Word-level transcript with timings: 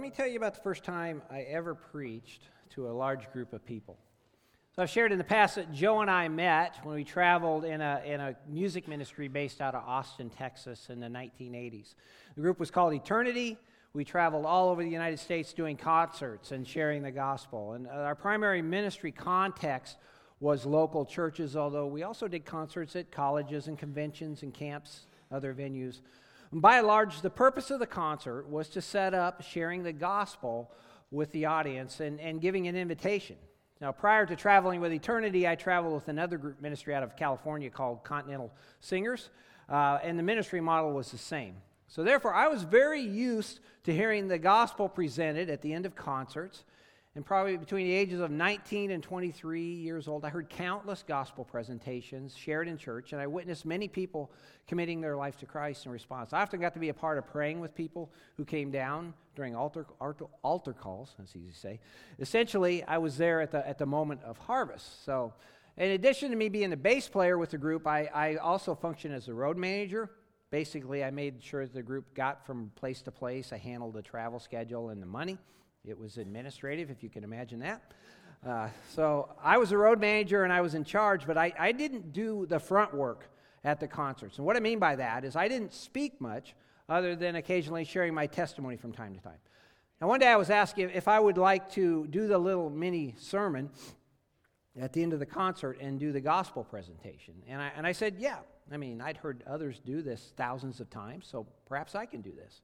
let 0.00 0.06
me 0.06 0.10
tell 0.16 0.26
you 0.26 0.38
about 0.38 0.54
the 0.54 0.62
first 0.62 0.82
time 0.82 1.20
I 1.30 1.42
ever 1.42 1.74
preached 1.74 2.48
to 2.70 2.88
a 2.88 2.90
large 2.90 3.30
group 3.34 3.52
of 3.52 3.62
people. 3.66 3.98
So 4.74 4.80
I've 4.80 4.88
shared 4.88 5.12
in 5.12 5.18
the 5.18 5.24
past 5.24 5.56
that 5.56 5.74
Joe 5.74 6.00
and 6.00 6.10
I 6.10 6.26
met 6.26 6.78
when 6.84 6.94
we 6.94 7.04
traveled 7.04 7.66
in 7.66 7.82
a, 7.82 8.00
in 8.06 8.18
a 8.18 8.34
music 8.48 8.88
ministry 8.88 9.28
based 9.28 9.60
out 9.60 9.74
of 9.74 9.86
Austin, 9.86 10.30
Texas 10.30 10.88
in 10.88 11.00
the 11.00 11.08
1980s. 11.08 11.96
The 12.34 12.40
group 12.40 12.58
was 12.58 12.70
called 12.70 12.94
Eternity. 12.94 13.58
We 13.92 14.06
traveled 14.06 14.46
all 14.46 14.70
over 14.70 14.82
the 14.82 14.88
United 14.88 15.18
States 15.18 15.52
doing 15.52 15.76
concerts 15.76 16.50
and 16.50 16.66
sharing 16.66 17.02
the 17.02 17.10
gospel. 17.10 17.74
And 17.74 17.86
uh, 17.86 17.90
our 17.90 18.14
primary 18.14 18.62
ministry 18.62 19.12
context 19.12 19.98
was 20.40 20.64
local 20.64 21.04
churches, 21.04 21.56
although 21.56 21.86
we 21.86 22.04
also 22.04 22.26
did 22.26 22.46
concerts 22.46 22.96
at 22.96 23.12
colleges 23.12 23.66
and 23.68 23.78
conventions 23.78 24.44
and 24.44 24.54
camps, 24.54 25.08
other 25.30 25.52
venues. 25.52 26.00
By 26.52 26.78
and 26.78 26.86
large, 26.86 27.20
the 27.20 27.30
purpose 27.30 27.70
of 27.70 27.78
the 27.78 27.86
concert 27.86 28.48
was 28.48 28.68
to 28.70 28.82
set 28.82 29.14
up 29.14 29.42
sharing 29.42 29.84
the 29.84 29.92
gospel 29.92 30.72
with 31.12 31.30
the 31.30 31.46
audience 31.46 32.00
and, 32.00 32.20
and 32.20 32.40
giving 32.40 32.66
an 32.66 32.74
invitation. 32.74 33.36
Now, 33.80 33.92
prior 33.92 34.26
to 34.26 34.34
traveling 34.34 34.80
with 34.80 34.92
Eternity, 34.92 35.46
I 35.46 35.54
traveled 35.54 35.94
with 35.94 36.08
another 36.08 36.38
group 36.38 36.60
ministry 36.60 36.94
out 36.94 37.04
of 37.04 37.16
California 37.16 37.70
called 37.70 38.02
Continental 38.02 38.52
Singers, 38.80 39.30
uh, 39.68 39.98
and 40.02 40.18
the 40.18 40.22
ministry 40.24 40.60
model 40.60 40.92
was 40.92 41.12
the 41.12 41.18
same. 41.18 41.54
So, 41.86 42.02
therefore, 42.02 42.34
I 42.34 42.48
was 42.48 42.64
very 42.64 43.00
used 43.00 43.60
to 43.84 43.94
hearing 43.94 44.28
the 44.28 44.38
gospel 44.38 44.88
presented 44.88 45.50
at 45.50 45.62
the 45.62 45.72
end 45.72 45.86
of 45.86 45.94
concerts 45.94 46.64
and 47.16 47.26
probably 47.26 47.56
between 47.56 47.88
the 47.88 47.92
ages 47.92 48.20
of 48.20 48.30
19 48.30 48.92
and 48.92 49.02
23 49.02 49.62
years 49.62 50.06
old, 50.06 50.24
I 50.24 50.28
heard 50.28 50.48
countless 50.48 51.02
gospel 51.02 51.44
presentations 51.44 52.36
shared 52.36 52.68
in 52.68 52.78
church, 52.78 53.12
and 53.12 53.20
I 53.20 53.26
witnessed 53.26 53.66
many 53.66 53.88
people 53.88 54.30
committing 54.68 55.00
their 55.00 55.16
life 55.16 55.36
to 55.38 55.46
Christ 55.46 55.86
in 55.86 55.92
response. 55.92 56.32
I 56.32 56.40
often 56.40 56.60
got 56.60 56.72
to 56.74 56.78
be 56.78 56.88
a 56.88 56.94
part 56.94 57.18
of 57.18 57.26
praying 57.26 57.58
with 57.58 57.74
people 57.74 58.12
who 58.36 58.44
came 58.44 58.70
down 58.70 59.12
during 59.34 59.56
altar, 59.56 59.86
altar, 60.00 60.26
altar 60.44 60.72
calls, 60.72 61.16
that's 61.18 61.34
easy 61.34 61.50
to 61.50 61.56
say. 61.56 61.80
Essentially, 62.20 62.84
I 62.84 62.98
was 62.98 63.16
there 63.16 63.40
at 63.40 63.50
the, 63.50 63.66
at 63.66 63.78
the 63.78 63.86
moment 63.86 64.22
of 64.22 64.38
harvest. 64.38 65.04
So, 65.04 65.34
in 65.76 65.90
addition 65.90 66.30
to 66.30 66.36
me 66.36 66.48
being 66.48 66.70
the 66.70 66.76
bass 66.76 67.08
player 67.08 67.38
with 67.38 67.50
the 67.50 67.58
group, 67.58 67.88
I, 67.88 68.04
I 68.14 68.36
also 68.36 68.76
functioned 68.76 69.14
as 69.14 69.26
the 69.26 69.34
road 69.34 69.56
manager. 69.56 70.10
Basically, 70.52 71.02
I 71.02 71.10
made 71.10 71.42
sure 71.42 71.66
the 71.66 71.82
group 71.82 72.14
got 72.14 72.46
from 72.46 72.70
place 72.76 73.02
to 73.02 73.10
place. 73.10 73.52
I 73.52 73.56
handled 73.56 73.94
the 73.94 74.02
travel 74.02 74.38
schedule 74.38 74.90
and 74.90 75.02
the 75.02 75.06
money. 75.06 75.38
It 75.84 75.98
was 75.98 76.18
administrative, 76.18 76.90
if 76.90 77.02
you 77.02 77.08
can 77.08 77.24
imagine 77.24 77.60
that. 77.60 77.82
Uh, 78.46 78.68
so 78.94 79.30
I 79.42 79.58
was 79.58 79.72
a 79.72 79.78
road 79.78 80.00
manager 80.00 80.44
and 80.44 80.52
I 80.52 80.60
was 80.60 80.74
in 80.74 80.84
charge, 80.84 81.26
but 81.26 81.36
I, 81.36 81.52
I 81.58 81.72
didn't 81.72 82.12
do 82.12 82.46
the 82.46 82.58
front 82.58 82.94
work 82.94 83.28
at 83.64 83.80
the 83.80 83.88
concerts. 83.88 84.38
And 84.38 84.46
what 84.46 84.56
I 84.56 84.60
mean 84.60 84.78
by 84.78 84.96
that 84.96 85.24
is 85.24 85.36
I 85.36 85.48
didn't 85.48 85.72
speak 85.72 86.20
much 86.20 86.54
other 86.88 87.14
than 87.14 87.36
occasionally 87.36 87.84
sharing 87.84 88.14
my 88.14 88.26
testimony 88.26 88.76
from 88.76 88.92
time 88.92 89.14
to 89.14 89.20
time. 89.20 89.38
Now, 90.00 90.08
one 90.08 90.20
day 90.20 90.28
I 90.28 90.36
was 90.36 90.48
if, 90.48 90.78
if 90.78 91.08
I 91.08 91.20
would 91.20 91.36
like 91.36 91.70
to 91.72 92.06
do 92.08 92.26
the 92.26 92.38
little 92.38 92.70
mini 92.70 93.14
sermon 93.18 93.70
at 94.78 94.92
the 94.92 95.02
end 95.02 95.12
of 95.12 95.18
the 95.18 95.26
concert 95.26 95.78
and 95.80 96.00
do 96.00 96.10
the 96.10 96.20
gospel 96.20 96.64
presentation. 96.64 97.34
And 97.46 97.60
I, 97.60 97.70
and 97.76 97.86
I 97.86 97.92
said, 97.92 98.16
yeah. 98.18 98.38
I 98.72 98.76
mean, 98.76 99.00
I'd 99.00 99.16
heard 99.16 99.42
others 99.46 99.80
do 99.84 100.00
this 100.00 100.32
thousands 100.36 100.80
of 100.80 100.88
times, 100.90 101.26
so 101.28 101.46
perhaps 101.66 101.94
I 101.94 102.06
can 102.06 102.20
do 102.20 102.32
this. 102.32 102.62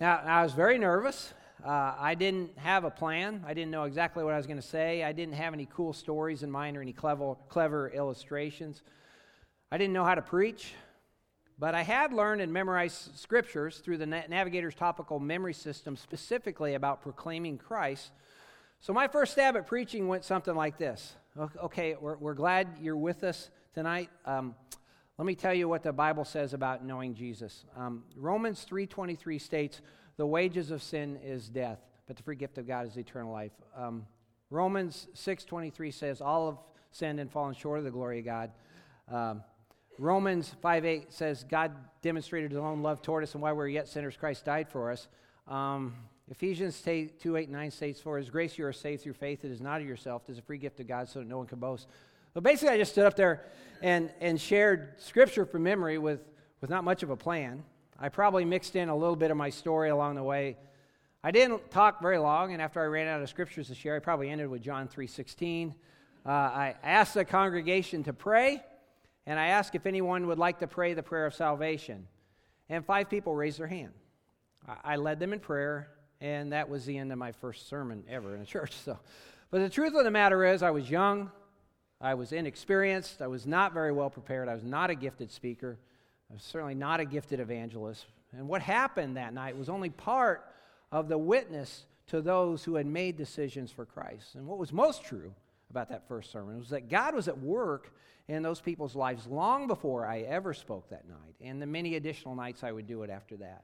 Now, 0.00 0.20
I 0.24 0.42
was 0.42 0.52
very 0.52 0.78
nervous. 0.78 1.34
Uh, 1.62 1.94
I 1.98 2.14
didn't 2.14 2.56
have 2.58 2.84
a 2.84 2.90
plan. 2.90 3.44
I 3.46 3.54
didn't 3.54 3.70
know 3.70 3.84
exactly 3.84 4.24
what 4.24 4.34
I 4.34 4.36
was 4.36 4.46
going 4.46 4.60
to 4.60 4.66
say. 4.66 5.02
I 5.02 5.12
didn't 5.12 5.34
have 5.34 5.52
any 5.52 5.66
cool 5.66 5.92
stories 5.92 6.42
in 6.42 6.50
mind 6.50 6.76
or 6.76 6.82
any 6.82 6.92
clever, 6.92 7.34
clever 7.48 7.90
illustrations. 7.90 8.82
I 9.70 9.78
didn't 9.78 9.92
know 9.92 10.04
how 10.04 10.14
to 10.14 10.22
preach. 10.22 10.72
But 11.58 11.74
I 11.74 11.82
had 11.82 12.12
learned 12.12 12.40
and 12.40 12.52
memorized 12.52 13.16
scriptures 13.16 13.78
through 13.78 13.98
the 13.98 14.06
Navigator's 14.06 14.74
topical 14.74 15.20
memory 15.20 15.54
system 15.54 15.96
specifically 15.96 16.74
about 16.74 17.00
proclaiming 17.00 17.58
Christ. 17.58 18.10
So 18.80 18.92
my 18.92 19.06
first 19.06 19.32
stab 19.32 19.56
at 19.56 19.66
preaching 19.66 20.08
went 20.08 20.24
something 20.24 20.54
like 20.54 20.78
this. 20.78 21.14
Okay, 21.38 21.96
we're, 22.00 22.16
we're 22.16 22.34
glad 22.34 22.68
you're 22.80 22.96
with 22.96 23.22
us 23.22 23.50
tonight. 23.72 24.10
Um, 24.26 24.54
let 25.16 25.26
me 25.26 25.36
tell 25.36 25.54
you 25.54 25.68
what 25.68 25.84
the 25.84 25.92
Bible 25.92 26.24
says 26.24 26.54
about 26.54 26.84
knowing 26.84 27.14
Jesus. 27.14 27.64
Um, 27.76 28.02
Romans 28.16 28.66
3.23 28.68 29.40
states, 29.40 29.80
the 30.16 30.26
wages 30.26 30.70
of 30.70 30.82
sin 30.82 31.18
is 31.24 31.48
death, 31.48 31.80
but 32.06 32.16
the 32.16 32.22
free 32.22 32.36
gift 32.36 32.58
of 32.58 32.66
God 32.66 32.86
is 32.86 32.96
eternal 32.96 33.32
life. 33.32 33.52
Um, 33.76 34.06
Romans 34.50 35.08
6.23 35.14 35.92
says, 35.92 36.20
all 36.20 36.50
have 36.50 36.58
sinned 36.92 37.18
and 37.18 37.30
fallen 37.30 37.54
short 37.54 37.78
of 37.78 37.84
the 37.84 37.90
glory 37.90 38.20
of 38.20 38.24
God. 38.24 38.52
Um, 39.10 39.42
Romans 39.98 40.54
5.8 40.62 41.12
says, 41.12 41.44
God 41.44 41.72
demonstrated 42.02 42.50
his 42.50 42.58
own 42.58 42.82
love 42.82 43.02
toward 43.02 43.22
us, 43.22 43.34
and 43.34 43.42
while 43.42 43.52
we 43.54 43.58
were 43.58 43.68
yet 43.68 43.88
sinners, 43.88 44.16
Christ 44.16 44.44
died 44.44 44.68
for 44.68 44.90
us. 44.90 45.08
Um, 45.46 45.94
Ephesians 46.30 46.80
2, 46.80 47.36
8, 47.36 47.50
9 47.50 47.70
states, 47.70 48.00
For 48.00 48.16
his 48.16 48.30
grace 48.30 48.56
you 48.56 48.66
are 48.66 48.72
saved 48.72 49.02
through 49.02 49.12
faith. 49.12 49.44
It 49.44 49.50
is 49.50 49.60
not 49.60 49.80
of 49.80 49.86
yourself. 49.86 50.22
It 50.28 50.32
is 50.32 50.38
a 50.38 50.42
free 50.42 50.58
gift 50.58 50.80
of 50.80 50.88
God, 50.88 51.08
so 51.08 51.18
that 51.18 51.28
no 51.28 51.38
one 51.38 51.46
can 51.46 51.58
boast. 51.58 51.86
But 52.32 52.42
basically, 52.42 52.74
I 52.74 52.78
just 52.78 52.92
stood 52.92 53.06
up 53.06 53.14
there 53.14 53.44
and, 53.82 54.10
and 54.20 54.40
shared 54.40 54.94
scripture 54.98 55.44
from 55.44 55.62
memory 55.62 55.98
with, 55.98 56.20
with 56.60 56.70
not 56.70 56.82
much 56.82 57.02
of 57.02 57.10
a 57.10 57.16
plan. 57.16 57.62
I 57.98 58.08
probably 58.08 58.44
mixed 58.44 58.76
in 58.76 58.88
a 58.88 58.96
little 58.96 59.16
bit 59.16 59.30
of 59.30 59.36
my 59.36 59.50
story 59.50 59.90
along 59.90 60.16
the 60.16 60.22
way. 60.22 60.56
I 61.22 61.30
didn't 61.30 61.70
talk 61.70 62.02
very 62.02 62.18
long, 62.18 62.52
and 62.52 62.60
after 62.60 62.82
I 62.82 62.86
ran 62.86 63.06
out 63.06 63.22
of 63.22 63.28
scriptures 63.28 63.68
to 63.68 63.74
share, 63.74 63.96
I 63.96 63.98
probably 64.00 64.30
ended 64.30 64.48
with 64.48 64.62
John 64.62 64.88
3.16. 64.88 65.74
Uh, 66.26 66.28
I 66.28 66.74
asked 66.82 67.14
the 67.14 67.24
congregation 67.24 68.04
to 68.04 68.12
pray, 68.12 68.62
and 69.26 69.38
I 69.38 69.48
asked 69.48 69.74
if 69.74 69.86
anyone 69.86 70.26
would 70.26 70.38
like 70.38 70.58
to 70.58 70.66
pray 70.66 70.94
the 70.94 71.02
prayer 71.02 71.26
of 71.26 71.34
salvation. 71.34 72.08
And 72.68 72.84
five 72.84 73.08
people 73.08 73.34
raised 73.34 73.58
their 73.58 73.66
hand. 73.66 73.92
I 74.82 74.96
led 74.96 75.20
them 75.20 75.32
in 75.32 75.40
prayer, 75.40 75.88
and 76.20 76.52
that 76.52 76.68
was 76.68 76.84
the 76.84 76.96
end 76.96 77.12
of 77.12 77.18
my 77.18 77.32
first 77.32 77.68
sermon 77.68 78.04
ever 78.08 78.34
in 78.34 78.42
a 78.42 78.46
church. 78.46 78.72
So, 78.72 78.98
but 79.50 79.60
the 79.60 79.68
truth 79.68 79.94
of 79.94 80.04
the 80.04 80.10
matter 80.10 80.44
is, 80.44 80.62
I 80.62 80.72
was 80.72 80.90
young, 80.90 81.30
I 82.00 82.14
was 82.14 82.32
inexperienced, 82.32 83.22
I 83.22 83.28
was 83.28 83.46
not 83.46 83.72
very 83.72 83.92
well 83.92 84.10
prepared, 84.10 84.48
I 84.48 84.54
was 84.54 84.64
not 84.64 84.90
a 84.90 84.94
gifted 84.94 85.30
speaker. 85.30 85.78
I 86.34 86.36
was 86.36 86.42
certainly 86.42 86.74
not 86.74 86.98
a 86.98 87.04
gifted 87.04 87.38
evangelist. 87.38 88.06
And 88.36 88.48
what 88.48 88.60
happened 88.60 89.16
that 89.16 89.32
night 89.32 89.56
was 89.56 89.68
only 89.68 89.88
part 89.88 90.44
of 90.90 91.08
the 91.08 91.16
witness 91.16 91.86
to 92.08 92.20
those 92.20 92.64
who 92.64 92.74
had 92.74 92.86
made 92.86 93.16
decisions 93.16 93.70
for 93.70 93.86
Christ. 93.86 94.34
And 94.34 94.44
what 94.44 94.58
was 94.58 94.72
most 94.72 95.04
true 95.04 95.32
about 95.70 95.90
that 95.90 96.08
first 96.08 96.32
sermon 96.32 96.58
was 96.58 96.70
that 96.70 96.88
God 96.88 97.14
was 97.14 97.28
at 97.28 97.38
work 97.38 97.94
in 98.26 98.42
those 98.42 98.60
people's 98.60 98.96
lives 98.96 99.28
long 99.28 99.68
before 99.68 100.08
I 100.08 100.22
ever 100.22 100.52
spoke 100.52 100.88
that 100.90 101.08
night, 101.08 101.36
and 101.40 101.62
the 101.62 101.66
many 101.66 101.94
additional 101.94 102.34
nights 102.34 102.64
I 102.64 102.72
would 102.72 102.88
do 102.88 103.04
it 103.04 103.10
after 103.10 103.36
that. 103.36 103.62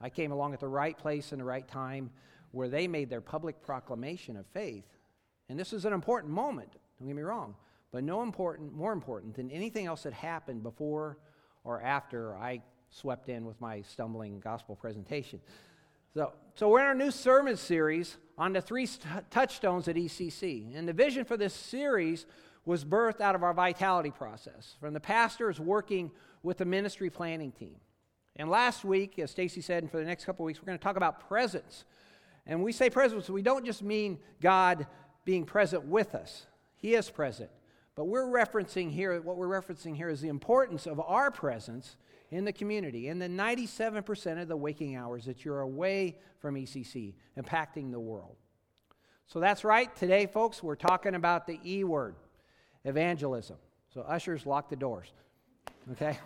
I 0.00 0.10
came 0.10 0.32
along 0.32 0.52
at 0.52 0.58
the 0.58 0.66
right 0.66 0.98
place 0.98 1.30
and 1.30 1.40
the 1.40 1.44
right 1.44 1.68
time 1.68 2.10
where 2.50 2.68
they 2.68 2.88
made 2.88 3.08
their 3.08 3.20
public 3.20 3.62
proclamation 3.62 4.36
of 4.36 4.46
faith. 4.46 4.88
And 5.48 5.56
this 5.56 5.72
is 5.72 5.84
an 5.84 5.92
important 5.92 6.32
moment, 6.32 6.72
don't 6.98 7.06
get 7.06 7.14
me 7.14 7.22
wrong, 7.22 7.54
but 7.92 8.02
no 8.02 8.22
important, 8.22 8.74
more 8.74 8.92
important 8.92 9.36
than 9.36 9.48
anything 9.52 9.86
else 9.86 10.02
that 10.02 10.12
happened 10.12 10.64
before 10.64 11.16
or 11.64 11.80
after 11.80 12.34
I 12.36 12.62
swept 12.90 13.28
in 13.28 13.44
with 13.44 13.60
my 13.60 13.82
stumbling 13.82 14.40
gospel 14.40 14.76
presentation. 14.76 15.40
So, 16.14 16.32
so 16.54 16.68
we're 16.68 16.80
in 16.80 16.86
our 16.86 16.94
new 16.94 17.10
sermon 17.10 17.56
series 17.56 18.16
on 18.36 18.52
the 18.52 18.60
three 18.60 18.86
st- 18.86 19.30
touchstones 19.30 19.86
at 19.86 19.96
ECC. 19.96 20.76
And 20.76 20.88
the 20.88 20.92
vision 20.92 21.24
for 21.24 21.36
this 21.36 21.54
series 21.54 22.26
was 22.64 22.84
birthed 22.84 23.20
out 23.20 23.34
of 23.34 23.42
our 23.42 23.54
vitality 23.54 24.10
process 24.10 24.76
from 24.80 24.92
the 24.92 25.00
pastors 25.00 25.60
working 25.60 26.10
with 26.42 26.58
the 26.58 26.64
ministry 26.64 27.10
planning 27.10 27.52
team. 27.52 27.76
And 28.36 28.48
last 28.48 28.84
week, 28.84 29.18
as 29.18 29.30
Stacy 29.30 29.60
said, 29.60 29.82
and 29.82 29.90
for 29.90 29.98
the 29.98 30.04
next 30.04 30.24
couple 30.24 30.44
weeks, 30.44 30.60
we're 30.60 30.66
going 30.66 30.78
to 30.78 30.82
talk 30.82 30.96
about 30.96 31.28
presence. 31.28 31.84
And 32.46 32.62
we 32.62 32.72
say 32.72 32.90
presence, 32.90 33.28
we 33.28 33.42
don't 33.42 33.64
just 33.64 33.82
mean 33.82 34.18
God 34.40 34.86
being 35.24 35.44
present 35.44 35.84
with 35.84 36.14
us. 36.14 36.46
He 36.76 36.94
is 36.94 37.10
present. 37.10 37.50
But 38.00 38.06
we're 38.06 38.24
referencing 38.24 38.90
here, 38.90 39.20
what 39.20 39.36
we're 39.36 39.46
referencing 39.46 39.94
here 39.94 40.08
is 40.08 40.22
the 40.22 40.28
importance 40.28 40.86
of 40.86 40.98
our 41.00 41.30
presence 41.30 41.98
in 42.30 42.46
the 42.46 42.52
community 42.54 43.08
in 43.08 43.18
the 43.18 43.28
97% 43.28 44.40
of 44.40 44.48
the 44.48 44.56
waking 44.56 44.96
hours 44.96 45.26
that 45.26 45.44
you're 45.44 45.60
away 45.60 46.16
from 46.38 46.54
ECC, 46.54 47.12
impacting 47.38 47.92
the 47.92 48.00
world. 48.00 48.36
So 49.26 49.38
that's 49.38 49.64
right. 49.64 49.94
Today, 49.94 50.24
folks, 50.24 50.62
we're 50.62 50.76
talking 50.76 51.14
about 51.14 51.46
the 51.46 51.60
E 51.62 51.84
word, 51.84 52.14
evangelism. 52.86 53.58
So, 53.92 54.00
ushers, 54.00 54.46
lock 54.46 54.70
the 54.70 54.76
doors. 54.76 55.12
Okay? 55.92 56.18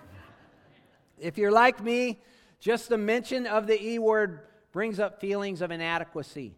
if 1.18 1.36
you're 1.36 1.50
like 1.50 1.82
me, 1.82 2.20
just 2.60 2.88
the 2.88 2.98
mention 2.98 3.48
of 3.48 3.66
the 3.66 3.84
E 3.84 3.98
word 3.98 4.42
brings 4.70 5.00
up 5.00 5.20
feelings 5.20 5.60
of 5.60 5.72
inadequacy 5.72 6.54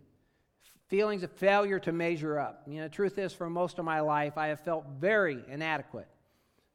feelings 0.89 1.23
of 1.23 1.33
failure 1.33 1.79
to 1.81 1.93
measure 1.93 2.39
up. 2.39 2.63
You 2.67 2.77
know, 2.77 2.85
the 2.85 2.89
truth 2.89 3.19
is, 3.19 3.33
for 3.33 3.51
most 3.51 3.79
of 3.79 3.85
my 3.85 4.01
life, 4.01 4.39
I 4.39 4.49
have 4.49 4.61
felt 4.61 4.85
very 4.99 5.43
inadequate. 5.49 6.09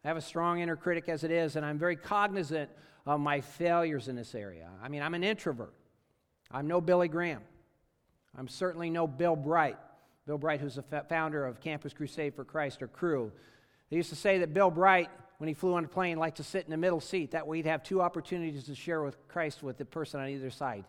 I 0.03 0.07
have 0.07 0.17
a 0.17 0.21
strong 0.21 0.59
inner 0.59 0.75
critic 0.75 1.07
as 1.09 1.23
it 1.23 1.31
is, 1.31 1.55
and 1.55 1.65
I'm 1.65 1.77
very 1.77 1.95
cognizant 1.95 2.69
of 3.05 3.19
my 3.19 3.41
failures 3.41 4.07
in 4.07 4.15
this 4.15 4.35
area. 4.35 4.69
I 4.83 4.89
mean, 4.89 5.01
I'm 5.01 5.13
an 5.13 5.23
introvert. 5.23 5.73
I'm 6.51 6.67
no 6.67 6.81
Billy 6.81 7.07
Graham. 7.07 7.41
I'm 8.37 8.47
certainly 8.47 8.89
no 8.89 9.07
Bill 9.07 9.35
Bright. 9.35 9.77
Bill 10.25 10.37
Bright, 10.37 10.59
who's 10.59 10.75
the 10.75 11.03
founder 11.07 11.45
of 11.45 11.61
Campus 11.61 11.93
Crusade 11.93 12.35
for 12.35 12.43
Christ, 12.43 12.81
or 12.81 12.87
Cru. 12.87 13.31
They 13.89 13.97
used 13.97 14.09
to 14.09 14.15
say 14.15 14.39
that 14.39 14.53
Bill 14.53 14.71
Bright, 14.71 15.09
when 15.37 15.47
he 15.47 15.53
flew 15.53 15.73
on 15.75 15.85
a 15.85 15.87
plane, 15.87 16.17
liked 16.17 16.37
to 16.37 16.43
sit 16.43 16.65
in 16.65 16.71
the 16.71 16.77
middle 16.77 17.01
seat. 17.01 17.31
That 17.31 17.47
way 17.47 17.57
he'd 17.57 17.65
have 17.65 17.83
two 17.83 18.01
opportunities 18.01 18.63
to 18.65 18.75
share 18.75 19.01
with 19.03 19.17
Christ 19.27 19.63
with 19.63 19.77
the 19.77 19.85
person 19.85 20.19
on 20.19 20.29
either 20.29 20.49
side. 20.49 20.85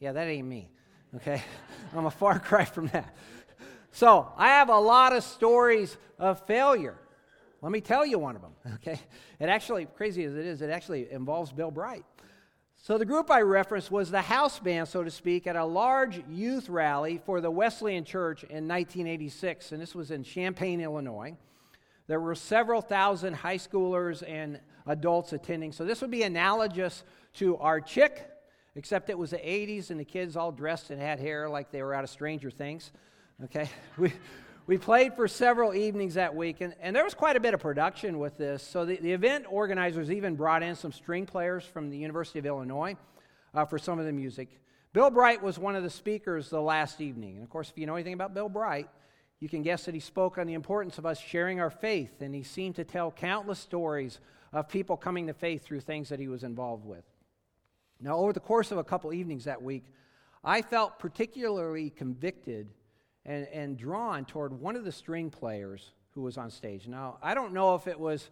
Yeah, 0.00 0.12
that 0.12 0.26
ain't 0.26 0.46
me. 0.46 0.68
Okay? 1.16 1.42
I'm 1.96 2.06
a 2.06 2.10
far 2.10 2.38
cry 2.38 2.64
from 2.64 2.88
that. 2.88 3.14
So 3.92 4.32
I 4.36 4.48
have 4.48 4.68
a 4.68 4.78
lot 4.78 5.12
of 5.12 5.22
stories 5.22 5.96
of 6.18 6.44
failure. 6.46 6.96
Let 7.62 7.72
me 7.72 7.80
tell 7.80 8.04
you 8.04 8.18
one 8.18 8.36
of 8.36 8.42
them, 8.42 8.52
okay? 8.74 9.00
It 9.40 9.48
actually, 9.48 9.86
crazy 9.86 10.24
as 10.24 10.34
it 10.34 10.44
is, 10.44 10.60
it 10.60 10.68
actually 10.68 11.10
involves 11.10 11.52
Bill 11.52 11.70
Bright. 11.70 12.04
So 12.76 12.98
the 12.98 13.06
group 13.06 13.30
I 13.30 13.40
referenced 13.40 13.90
was 13.90 14.10
the 14.10 14.20
house 14.20 14.58
band, 14.58 14.88
so 14.88 15.02
to 15.02 15.10
speak, 15.10 15.46
at 15.46 15.56
a 15.56 15.64
large 15.64 16.22
youth 16.28 16.68
rally 16.68 17.22
for 17.24 17.40
the 17.40 17.50
Wesleyan 17.50 18.04
Church 18.04 18.42
in 18.42 18.68
1986, 18.68 19.72
and 19.72 19.80
this 19.80 19.94
was 19.94 20.10
in 20.10 20.24
Champaign, 20.24 20.82
Illinois. 20.82 21.34
There 22.06 22.20
were 22.20 22.34
several 22.34 22.82
thousand 22.82 23.32
high 23.32 23.56
schoolers 23.56 24.22
and 24.28 24.60
adults 24.86 25.32
attending. 25.32 25.72
So 25.72 25.86
this 25.86 26.02
would 26.02 26.10
be 26.10 26.24
analogous 26.24 27.04
to 27.34 27.56
our 27.56 27.80
CHIC, 27.80 28.28
except 28.76 29.10
it 29.10 29.18
was 29.18 29.30
the 29.30 29.38
80s 29.38 29.90
and 29.90 29.98
the 29.98 30.04
kids 30.04 30.36
all 30.36 30.52
dressed 30.52 30.90
and 30.90 31.00
had 31.00 31.20
hair 31.20 31.48
like 31.48 31.70
they 31.70 31.82
were 31.82 31.94
out 31.94 32.04
of 32.04 32.10
Stranger 32.10 32.50
Things. 32.50 32.92
Okay? 33.44 33.68
We, 33.98 34.12
we 34.66 34.78
played 34.78 35.14
for 35.14 35.28
several 35.28 35.74
evenings 35.74 36.14
that 36.14 36.34
week, 36.34 36.62
and, 36.62 36.74
and 36.80 36.96
there 36.96 37.04
was 37.04 37.12
quite 37.12 37.36
a 37.36 37.40
bit 37.40 37.52
of 37.52 37.60
production 37.60 38.18
with 38.18 38.38
this. 38.38 38.62
So 38.62 38.86
the, 38.86 38.96
the 38.96 39.12
event 39.12 39.44
organizers 39.50 40.10
even 40.10 40.36
brought 40.36 40.62
in 40.62 40.74
some 40.74 40.90
string 40.90 41.26
players 41.26 41.64
from 41.64 41.90
the 41.90 41.98
University 41.98 42.38
of 42.38 42.46
Illinois 42.46 42.96
uh, 43.52 43.66
for 43.66 43.78
some 43.78 43.98
of 43.98 44.06
the 44.06 44.12
music. 44.12 44.48
Bill 44.94 45.10
Bright 45.10 45.42
was 45.42 45.58
one 45.58 45.76
of 45.76 45.82
the 45.82 45.90
speakers 45.90 46.48
the 46.48 46.62
last 46.62 47.02
evening. 47.02 47.34
And 47.34 47.44
of 47.44 47.50
course, 47.50 47.68
if 47.68 47.76
you 47.76 47.84
know 47.84 47.94
anything 47.94 48.14
about 48.14 48.32
Bill 48.32 48.48
Bright, 48.48 48.88
you 49.38 49.50
can 49.50 49.62
guess 49.62 49.84
that 49.84 49.92
he 49.92 50.00
spoke 50.00 50.38
on 50.38 50.46
the 50.46 50.54
importance 50.54 50.96
of 50.96 51.04
us 51.04 51.20
sharing 51.20 51.60
our 51.60 51.68
faith, 51.68 52.22
and 52.22 52.34
he 52.34 52.42
seemed 52.42 52.76
to 52.76 52.84
tell 52.84 53.10
countless 53.10 53.58
stories 53.58 54.18
of 54.52 54.68
people 54.68 54.96
coming 54.96 55.26
to 55.26 55.34
faith 55.34 55.62
through 55.62 55.80
things 55.80 56.08
that 56.08 56.20
he 56.20 56.28
was 56.28 56.44
involved 56.44 56.86
with. 56.86 57.04
Now, 58.00 58.16
over 58.16 58.32
the 58.32 58.40
course 58.40 58.70
of 58.70 58.78
a 58.78 58.84
couple 58.84 59.12
evenings 59.12 59.44
that 59.44 59.62
week, 59.62 59.84
I 60.42 60.62
felt 60.62 60.98
particularly 60.98 61.90
convicted 61.90 62.68
and, 63.24 63.46
and 63.48 63.76
drawn 63.76 64.24
toward 64.24 64.60
one 64.60 64.76
of 64.76 64.84
the 64.84 64.92
string 64.92 65.30
players 65.30 65.92
who 66.10 66.22
was 66.22 66.36
on 66.36 66.50
stage. 66.50 66.86
Now, 66.86 67.18
I 67.22 67.34
don't 67.34 67.52
know 67.52 67.74
if 67.74 67.86
it 67.86 67.98
was 67.98 68.30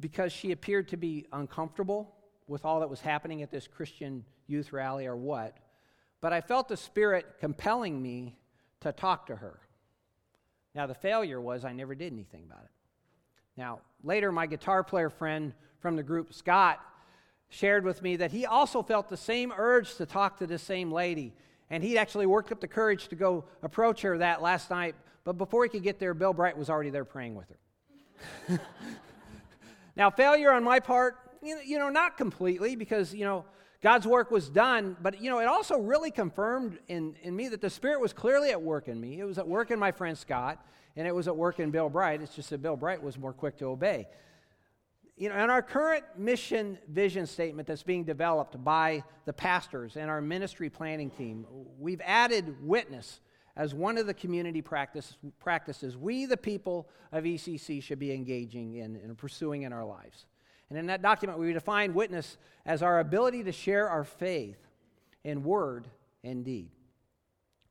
because 0.00 0.32
she 0.32 0.52
appeared 0.52 0.88
to 0.88 0.96
be 0.96 1.26
uncomfortable 1.32 2.14
with 2.46 2.64
all 2.64 2.80
that 2.80 2.90
was 2.90 3.00
happening 3.00 3.42
at 3.42 3.50
this 3.50 3.66
Christian 3.66 4.24
youth 4.46 4.72
rally 4.72 5.06
or 5.06 5.16
what, 5.16 5.56
but 6.20 6.32
I 6.32 6.40
felt 6.40 6.68
the 6.68 6.76
Spirit 6.76 7.26
compelling 7.40 8.00
me 8.00 8.36
to 8.80 8.92
talk 8.92 9.26
to 9.26 9.36
her. 9.36 9.60
Now, 10.74 10.86
the 10.86 10.94
failure 10.94 11.40
was 11.40 11.64
I 11.64 11.72
never 11.72 11.94
did 11.94 12.12
anything 12.12 12.44
about 12.44 12.64
it. 12.64 12.70
Now, 13.56 13.80
later, 14.04 14.30
my 14.30 14.46
guitar 14.46 14.84
player 14.84 15.10
friend 15.10 15.52
from 15.80 15.96
the 15.96 16.02
group, 16.02 16.32
Scott, 16.32 16.80
shared 17.48 17.84
with 17.84 18.02
me 18.02 18.16
that 18.16 18.30
he 18.30 18.46
also 18.46 18.82
felt 18.82 19.08
the 19.08 19.16
same 19.16 19.52
urge 19.56 19.94
to 19.96 20.06
talk 20.06 20.38
to 20.38 20.46
this 20.46 20.62
same 20.62 20.92
lady. 20.92 21.32
And 21.70 21.82
he'd 21.82 21.98
actually 21.98 22.26
worked 22.26 22.52
up 22.52 22.60
the 22.60 22.68
courage 22.68 23.08
to 23.08 23.16
go 23.16 23.44
approach 23.62 24.02
her 24.02 24.18
that 24.18 24.42
last 24.42 24.70
night. 24.70 24.94
But 25.24 25.34
before 25.34 25.64
he 25.64 25.68
could 25.68 25.82
get 25.82 25.98
there, 25.98 26.14
Bill 26.14 26.32
Bright 26.32 26.56
was 26.56 26.70
already 26.70 26.90
there 26.90 27.04
praying 27.04 27.34
with 27.34 27.46
her. 27.48 28.60
now, 29.96 30.10
failure 30.10 30.52
on 30.52 30.64
my 30.64 30.80
part, 30.80 31.16
you 31.42 31.78
know, 31.78 31.90
not 31.90 32.16
completely, 32.16 32.76
because, 32.76 33.14
you 33.14 33.24
know, 33.24 33.44
God's 33.80 34.06
work 34.06 34.30
was 34.30 34.48
done, 34.48 34.96
but, 35.00 35.20
you 35.20 35.30
know, 35.30 35.38
it 35.38 35.46
also 35.46 35.78
really 35.78 36.10
confirmed 36.10 36.78
in, 36.88 37.14
in 37.22 37.36
me 37.36 37.48
that 37.48 37.60
the 37.60 37.70
Spirit 37.70 38.00
was 38.00 38.12
clearly 38.12 38.50
at 38.50 38.60
work 38.60 38.88
in 38.88 39.00
me. 39.00 39.20
It 39.20 39.24
was 39.24 39.38
at 39.38 39.46
work 39.46 39.70
in 39.70 39.78
my 39.78 39.92
friend 39.92 40.18
Scott, 40.18 40.64
and 40.96 41.06
it 41.06 41.14
was 41.14 41.28
at 41.28 41.36
work 41.36 41.60
in 41.60 41.70
Bill 41.70 41.88
Bright. 41.88 42.20
It's 42.20 42.34
just 42.34 42.50
that 42.50 42.60
Bill 42.60 42.76
Bright 42.76 43.02
was 43.02 43.16
more 43.16 43.32
quick 43.32 43.56
to 43.58 43.66
obey. 43.66 44.08
You 45.18 45.28
know, 45.28 45.34
in 45.42 45.50
our 45.50 45.62
current 45.62 46.04
mission 46.16 46.78
vision 46.88 47.26
statement 47.26 47.66
that's 47.66 47.82
being 47.82 48.04
developed 48.04 48.62
by 48.62 49.02
the 49.24 49.32
pastors 49.32 49.96
and 49.96 50.08
our 50.08 50.20
ministry 50.20 50.70
planning 50.70 51.10
team, 51.10 51.44
we've 51.76 52.00
added 52.04 52.54
witness 52.64 53.18
as 53.56 53.74
one 53.74 53.98
of 53.98 54.06
the 54.06 54.14
community 54.14 54.62
practice, 54.62 55.16
practices 55.40 55.96
we, 55.96 56.24
the 56.24 56.36
people 56.36 56.88
of 57.10 57.24
ECC, 57.24 57.82
should 57.82 57.98
be 57.98 58.12
engaging 58.12 58.76
in 58.76 58.94
and 58.94 59.18
pursuing 59.18 59.62
in 59.62 59.72
our 59.72 59.84
lives. 59.84 60.26
And 60.70 60.78
in 60.78 60.86
that 60.86 61.02
document, 61.02 61.40
we 61.40 61.52
define 61.52 61.94
witness 61.94 62.38
as 62.64 62.80
our 62.80 63.00
ability 63.00 63.42
to 63.42 63.52
share 63.52 63.88
our 63.88 64.04
faith 64.04 64.58
in 65.24 65.42
word 65.42 65.88
and 66.22 66.44
deed. 66.44 66.70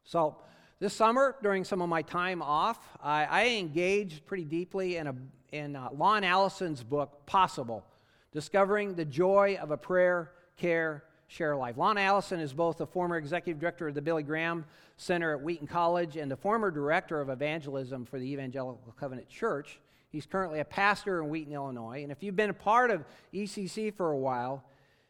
So, 0.04 0.36
this 0.80 0.94
summer, 0.94 1.38
during 1.42 1.64
some 1.64 1.82
of 1.82 1.90
my 1.90 2.02
time 2.02 2.42
off, 2.42 2.78
I, 3.02 3.26
I 3.26 3.48
engaged 3.58 4.26
pretty 4.26 4.46
deeply 4.46 4.98
in 4.98 5.08
a 5.08 5.16
in 5.52 5.76
uh, 5.76 5.90
Lon 5.96 6.24
Allison's 6.24 6.84
book, 6.84 7.26
Possible 7.26 7.84
Discovering 8.32 8.94
the 8.94 9.06
Joy 9.06 9.58
of 9.62 9.72
a 9.72 9.78
Prayer, 9.78 10.32
Care, 10.58 11.04
Share 11.28 11.56
Life. 11.56 11.78
Lon 11.78 11.98
Allison 11.98 12.40
is 12.40 12.54
both 12.54 12.78
the 12.78 12.86
former 12.86 13.18
executive 13.18 13.60
director 13.60 13.88
of 13.88 13.96
the 13.96 14.02
Billy 14.02 14.24
Graham 14.24 14.66
Center 14.98 15.34
at 15.34 15.42
Wheaton 15.42 15.68
College 15.68 16.18
and 16.18 16.30
the 16.30 16.36
former 16.36 16.72
director 16.72 17.20
of 17.20 17.30
evangelism 17.30 18.06
for 18.06 18.20
the 18.20 18.32
Evangelical 18.32 18.94
Covenant 19.00 19.30
Church. 19.30 19.80
He's 20.10 20.26
currently 20.26 20.60
a 20.60 20.66
pastor 20.66 21.22
in 21.22 21.30
Wheaton, 21.30 21.54
Illinois. 21.54 22.04
And 22.04 22.12
if 22.12 22.24
you've 22.24 22.36
been 22.36 22.50
a 22.50 22.54
part 22.54 22.92
of 22.92 23.06
ECC 23.34 23.94
for 23.94 24.12
a 24.12 24.18
while, 24.18 24.64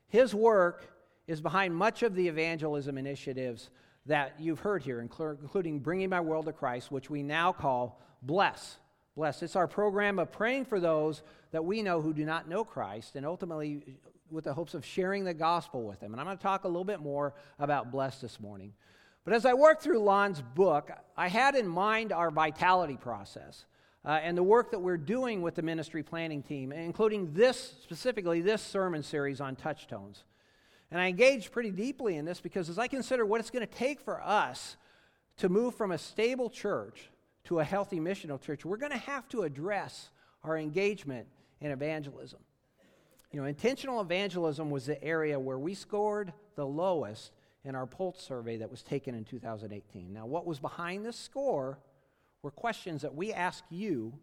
his 0.08 0.34
work 0.34 0.88
is 1.28 1.42
behind 1.42 1.76
much 1.76 2.04
of 2.04 2.16
the 2.16 2.28
evangelism 2.28 2.98
initiatives 2.98 3.70
that 4.06 4.36
you've 4.40 4.60
heard 4.60 4.82
here, 4.82 5.02
including 5.02 5.80
Bringing 5.80 6.10
My 6.10 6.22
World 6.22 6.46
to 6.46 6.54
Christ, 6.54 6.92
which 6.92 7.10
we 7.10 7.24
now 7.24 7.52
call 7.52 8.00
Bless 8.24 8.78
blessed. 9.18 9.44
It's 9.44 9.56
our 9.56 9.68
program 9.68 10.20
of 10.20 10.32
praying 10.32 10.66
for 10.66 10.80
those 10.80 11.24
that 11.52 11.66
we 11.66 11.82
know 11.82 12.02
who 12.02 12.14
do 12.14 12.24
not 12.24 12.48
know 12.48 12.64
Christ 12.64 13.18
and 13.18 13.26
ultimately 13.26 13.82
with 14.30 14.46
the 14.46 14.54
hopes 14.54 14.76
of 14.76 14.86
sharing 14.86 15.26
the 15.26 15.34
gospel 15.34 15.84
with 15.84 16.00
them. 16.00 16.14
And 16.14 16.22
I'm 16.22 16.28
going 16.28 16.38
to 16.38 16.44
talk 16.44 16.64
a 16.64 16.68
little 16.68 16.86
bit 16.86 17.02
more 17.02 17.34
about 17.60 17.92
blessed 17.92 18.22
this 18.22 18.40
morning. 18.40 18.74
But 19.26 19.34
as 19.34 19.46
I 19.46 19.56
worked 19.56 19.82
through 19.82 20.00
Lon's 20.00 20.42
book, 20.42 20.92
I 21.18 21.28
had 21.28 21.56
in 21.56 21.68
mind 21.68 22.14
our 22.14 22.30
vitality 22.30 22.96
process 22.96 23.66
uh, 24.06 24.20
and 24.22 24.38
the 24.38 24.44
work 24.44 24.72
that 24.72 24.80
we're 24.80 24.98
doing 24.98 25.42
with 25.42 25.56
the 25.56 25.64
ministry 25.64 26.04
planning 26.04 26.44
team, 26.44 26.72
including 26.72 27.34
this, 27.34 27.76
specifically 27.82 28.42
this 28.42 28.62
sermon 28.62 29.02
series 29.02 29.42
on 29.42 29.56
touchstones. 29.56 30.24
And 30.92 31.02
I 31.02 31.08
engaged 31.08 31.52
pretty 31.52 31.72
deeply 31.72 32.18
in 32.18 32.24
this 32.24 32.40
because 32.40 32.70
as 32.70 32.78
I 32.78 32.88
consider 32.88 33.26
what 33.26 33.42
it's 33.42 33.50
going 33.50 33.68
to 33.68 33.74
take 33.74 34.00
for 34.00 34.22
us 34.22 34.78
to 35.38 35.50
move 35.50 35.74
from 35.76 35.92
a 35.92 35.98
stable 35.98 36.50
church 36.50 37.10
to 37.48 37.60
a 37.60 37.64
healthy 37.64 38.00
missional 38.00 38.40
church, 38.40 38.66
we're 38.66 38.78
going 38.78 38.92
to 38.92 38.98
have 38.98 39.28
to 39.30 39.44
address 39.44 40.10
our 40.44 40.58
engagement 40.58 41.28
in 41.62 41.72
evangelism. 41.72 42.40
You 43.32 43.40
know, 43.40 43.46
intentional 43.46 44.02
evangelism 44.02 44.70
was 44.70 44.86
the 44.86 45.02
area 45.04 45.40
where 45.40 45.58
we 45.58 45.74
scored 45.74 46.34
the 46.56 46.66
lowest 46.66 47.32
in 47.64 47.74
our 47.74 47.86
Pulse 47.86 48.22
survey 48.22 48.58
that 48.58 48.70
was 48.70 48.84
taken 48.84 49.16
in 49.16 49.24
2018. 49.24 50.14
Now, 50.14 50.26
what 50.26 50.46
was 50.46 50.60
behind 50.60 51.06
this 51.06 51.18
score 51.18 51.80
were 52.42 52.52
questions 52.52 53.02
that 53.02 53.16
we 53.16 53.32
asked 53.32 53.66
you 53.70 54.14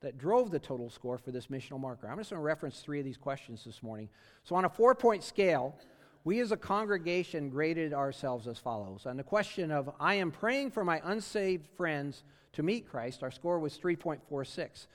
that 0.00 0.18
drove 0.18 0.50
the 0.50 0.58
total 0.58 0.88
score 0.88 1.18
for 1.18 1.30
this 1.30 1.46
missional 1.48 1.78
marker. 1.78 2.08
I'm 2.08 2.18
just 2.18 2.30
going 2.30 2.40
to 2.40 2.44
reference 2.44 2.80
three 2.80 2.98
of 2.98 3.04
these 3.04 3.16
questions 3.16 3.64
this 3.64 3.82
morning. 3.82 4.08
So, 4.44 4.56
on 4.56 4.64
a 4.64 4.68
four 4.68 4.94
point 4.94 5.22
scale, 5.22 5.76
we 6.24 6.40
as 6.40 6.52
a 6.52 6.56
congregation 6.56 7.50
graded 7.50 7.92
ourselves 7.92 8.46
as 8.46 8.58
follows. 8.58 9.06
On 9.06 9.16
the 9.16 9.22
question 9.22 9.70
of, 9.70 9.90
I 10.00 10.14
am 10.14 10.30
praying 10.30 10.70
for 10.70 10.84
my 10.84 11.00
unsaved 11.04 11.66
friends 11.76 12.24
to 12.52 12.62
meet 12.62 12.88
Christ, 12.88 13.22
our 13.22 13.30
score 13.30 13.58
was 13.58 13.78
3.46. 13.78 14.86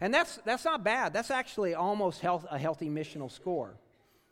And 0.00 0.12
that's, 0.12 0.38
that's 0.44 0.64
not 0.64 0.82
bad. 0.82 1.12
That's 1.12 1.30
actually 1.30 1.74
almost 1.74 2.20
health, 2.20 2.46
a 2.50 2.58
healthy 2.58 2.88
missional 2.88 3.30
score. 3.30 3.76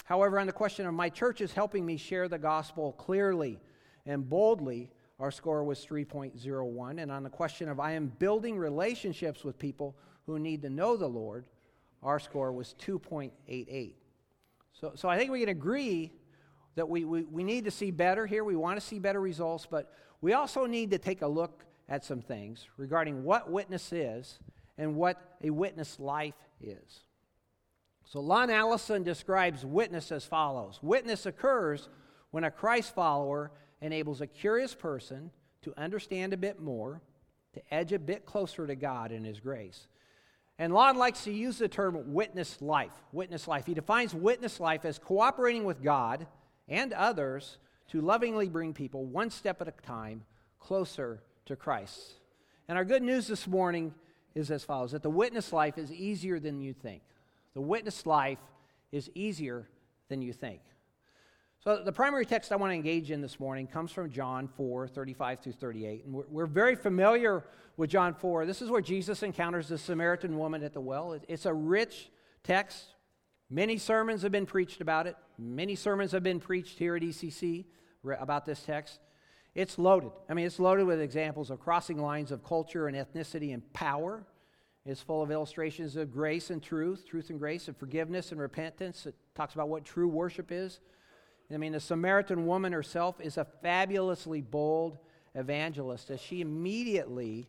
However, 0.04 0.38
on 0.38 0.46
the 0.46 0.52
question 0.52 0.86
of 0.86 0.94
my 0.94 1.08
church 1.08 1.40
is 1.40 1.52
helping 1.52 1.86
me 1.86 1.96
share 1.96 2.28
the 2.28 2.38
gospel 2.38 2.92
clearly 2.92 3.60
and 4.04 4.28
boldly, 4.28 4.90
our 5.20 5.30
score 5.30 5.62
was 5.62 5.86
3.01. 5.86 7.00
And 7.00 7.12
on 7.12 7.22
the 7.22 7.30
question 7.30 7.68
of 7.68 7.78
I 7.78 7.92
am 7.92 8.08
building 8.18 8.58
relationships 8.58 9.44
with 9.44 9.58
people 9.58 9.96
who 10.26 10.38
need 10.38 10.62
to 10.62 10.70
know 10.70 10.96
the 10.96 11.06
Lord, 11.06 11.44
our 12.02 12.18
score 12.18 12.52
was 12.52 12.74
2.88. 12.80 13.92
So, 14.72 14.92
so 14.94 15.08
I 15.08 15.16
think 15.16 15.30
we 15.30 15.40
can 15.40 15.50
agree 15.50 16.12
that 16.74 16.88
we, 16.88 17.04
we, 17.04 17.22
we 17.22 17.44
need 17.44 17.64
to 17.66 17.70
see 17.70 17.90
better 17.90 18.26
here. 18.26 18.42
We 18.44 18.56
want 18.56 18.80
to 18.80 18.84
see 18.84 18.98
better 18.98 19.20
results, 19.20 19.66
but 19.70 19.92
we 20.20 20.32
also 20.32 20.66
need 20.66 20.90
to 20.90 20.98
take 20.98 21.22
a 21.22 21.26
look 21.26 21.64
at 21.92 22.02
some 22.02 22.22
things 22.22 22.66
regarding 22.78 23.22
what 23.22 23.50
witness 23.50 23.92
is 23.92 24.38
and 24.78 24.96
what 24.96 25.36
a 25.44 25.50
witness 25.50 26.00
life 26.00 26.34
is. 26.58 27.00
So, 28.06 28.18
Lon 28.18 28.48
Allison 28.48 29.02
describes 29.02 29.64
witness 29.64 30.10
as 30.10 30.24
follows 30.24 30.80
Witness 30.82 31.26
occurs 31.26 31.90
when 32.30 32.44
a 32.44 32.50
Christ 32.50 32.94
follower 32.94 33.52
enables 33.82 34.22
a 34.22 34.26
curious 34.26 34.74
person 34.74 35.30
to 35.60 35.78
understand 35.78 36.32
a 36.32 36.38
bit 36.38 36.58
more, 36.58 37.02
to 37.52 37.74
edge 37.74 37.92
a 37.92 37.98
bit 37.98 38.24
closer 38.24 38.66
to 38.66 38.74
God 38.74 39.12
and 39.12 39.26
His 39.26 39.38
grace. 39.38 39.86
And 40.58 40.72
Lon 40.72 40.96
likes 40.96 41.24
to 41.24 41.30
use 41.30 41.58
the 41.58 41.68
term 41.68 42.14
witness 42.14 42.62
life. 42.62 42.94
Witness 43.12 43.46
life. 43.46 43.66
He 43.66 43.74
defines 43.74 44.14
witness 44.14 44.58
life 44.60 44.86
as 44.86 44.98
cooperating 44.98 45.64
with 45.64 45.82
God 45.82 46.26
and 46.68 46.94
others 46.94 47.58
to 47.88 48.00
lovingly 48.00 48.48
bring 48.48 48.72
people 48.72 49.04
one 49.04 49.28
step 49.28 49.60
at 49.60 49.68
a 49.68 49.74
time 49.86 50.24
closer 50.58 51.20
to 51.46 51.56
Christ. 51.56 52.14
And 52.68 52.78
our 52.78 52.84
good 52.84 53.02
news 53.02 53.26
this 53.26 53.46
morning 53.46 53.94
is 54.34 54.50
as 54.50 54.64
follows 54.64 54.92
that 54.92 55.02
the 55.02 55.10
witness 55.10 55.52
life 55.52 55.78
is 55.78 55.92
easier 55.92 56.38
than 56.38 56.60
you 56.60 56.72
think. 56.72 57.02
The 57.54 57.60
witness 57.60 58.06
life 58.06 58.38
is 58.90 59.10
easier 59.14 59.68
than 60.08 60.22
you 60.22 60.32
think. 60.32 60.60
So, 61.64 61.80
the 61.84 61.92
primary 61.92 62.26
text 62.26 62.50
I 62.50 62.56
want 62.56 62.72
to 62.72 62.74
engage 62.74 63.12
in 63.12 63.20
this 63.20 63.38
morning 63.38 63.68
comes 63.68 63.92
from 63.92 64.10
John 64.10 64.48
4 64.48 64.88
35 64.88 65.40
through 65.40 65.52
38. 65.52 66.04
And 66.04 66.14
we're, 66.14 66.24
we're, 66.28 66.46
very 66.46 66.74
familiar 66.74 67.44
with 67.76 67.88
John 67.88 68.14
4. 68.14 68.46
This 68.46 68.62
is 68.62 68.68
where 68.68 68.80
Jesus 68.80 69.22
encounters 69.22 69.68
the 69.68 69.78
Samaritan 69.78 70.36
woman 70.38 70.64
at 70.64 70.72
the 70.72 70.80
well. 70.80 71.12
It, 71.12 71.24
it's 71.28 71.46
a 71.46 71.54
rich 71.54 72.10
text. 72.42 72.94
Many 73.48 73.78
sermons 73.78 74.22
have 74.22 74.32
been 74.32 74.46
preached 74.46 74.80
about 74.80 75.06
it, 75.06 75.14
many 75.38 75.76
sermons 75.76 76.10
have 76.12 76.22
been 76.22 76.40
preached 76.40 76.78
here 76.78 76.96
at 76.96 77.02
ECC 77.02 77.66
about 78.18 78.44
this 78.44 78.62
text. 78.62 78.98
It's 79.54 79.78
loaded. 79.78 80.12
I 80.28 80.34
mean, 80.34 80.46
it's 80.46 80.58
loaded 80.58 80.86
with 80.86 81.00
examples 81.00 81.50
of 81.50 81.60
crossing 81.60 81.98
lines 81.98 82.32
of 82.32 82.42
culture 82.44 82.88
and 82.88 82.96
ethnicity 82.96 83.52
and 83.52 83.70
power. 83.72 84.24
It's 84.84 85.00
full 85.00 85.22
of 85.22 85.30
illustrations 85.30 85.94
of 85.96 86.12
grace 86.12 86.50
and 86.50 86.62
truth, 86.62 87.06
truth 87.06 87.30
and 87.30 87.38
grace, 87.38 87.68
and 87.68 87.76
forgiveness 87.76 88.32
and 88.32 88.40
repentance. 88.40 89.06
It 89.06 89.14
talks 89.34 89.54
about 89.54 89.68
what 89.68 89.84
true 89.84 90.08
worship 90.08 90.50
is. 90.50 90.80
I 91.52 91.58
mean, 91.58 91.72
the 91.72 91.80
Samaritan 91.80 92.46
woman 92.46 92.72
herself 92.72 93.20
is 93.20 93.36
a 93.36 93.44
fabulously 93.44 94.40
bold 94.40 94.98
evangelist 95.34 96.10
as 96.10 96.20
she 96.20 96.40
immediately 96.40 97.46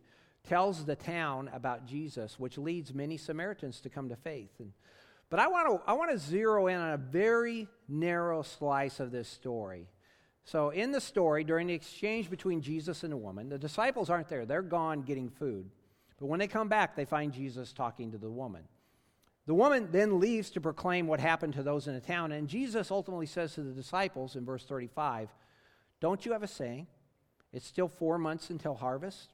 tells 0.47 0.83
the 0.83 0.95
town 0.95 1.49
about 1.53 1.85
Jesus, 1.85 2.37
which 2.37 2.57
leads 2.57 2.93
many 2.93 3.15
Samaritans 3.15 3.79
to 3.81 3.89
come 3.89 4.09
to 4.09 4.15
faith. 4.17 4.51
And, 4.59 4.73
but 5.29 5.39
I 5.39 5.47
want 5.47 5.67
to 5.67 5.89
I 5.89 5.93
want 5.93 6.11
to 6.11 6.17
zero 6.17 6.67
in 6.67 6.79
on 6.79 6.91
a 6.91 6.97
very 6.97 7.67
narrow 7.87 8.41
slice 8.41 8.99
of 8.99 9.11
this 9.11 9.29
story. 9.29 9.87
So, 10.45 10.71
in 10.71 10.91
the 10.91 10.99
story, 10.99 11.43
during 11.43 11.67
the 11.67 11.73
exchange 11.73 12.29
between 12.29 12.61
Jesus 12.61 13.03
and 13.03 13.11
the 13.11 13.17
woman, 13.17 13.49
the 13.49 13.57
disciples 13.57 14.09
aren't 14.09 14.27
there. 14.27 14.45
They're 14.45 14.61
gone 14.61 15.03
getting 15.03 15.29
food. 15.29 15.69
But 16.19 16.27
when 16.27 16.39
they 16.39 16.47
come 16.47 16.67
back, 16.67 16.95
they 16.95 17.05
find 17.05 17.31
Jesus 17.31 17.71
talking 17.71 18.11
to 18.11 18.17
the 18.17 18.29
woman. 18.29 18.63
The 19.45 19.53
woman 19.53 19.89
then 19.91 20.19
leaves 20.19 20.49
to 20.51 20.61
proclaim 20.61 21.07
what 21.07 21.19
happened 21.19 21.53
to 21.53 21.63
those 21.63 21.87
in 21.87 21.93
the 21.93 22.01
town, 22.01 22.31
and 22.31 22.47
Jesus 22.47 22.91
ultimately 22.91 23.25
says 23.25 23.53
to 23.55 23.61
the 23.61 23.73
disciples 23.73 24.35
in 24.35 24.45
verse 24.45 24.63
35 24.65 25.29
Don't 25.99 26.25
you 26.25 26.31
have 26.31 26.43
a 26.43 26.47
saying? 26.47 26.87
It's 27.51 27.67
still 27.67 27.87
four 27.87 28.17
months 28.17 28.49
until 28.49 28.75
harvest. 28.75 29.33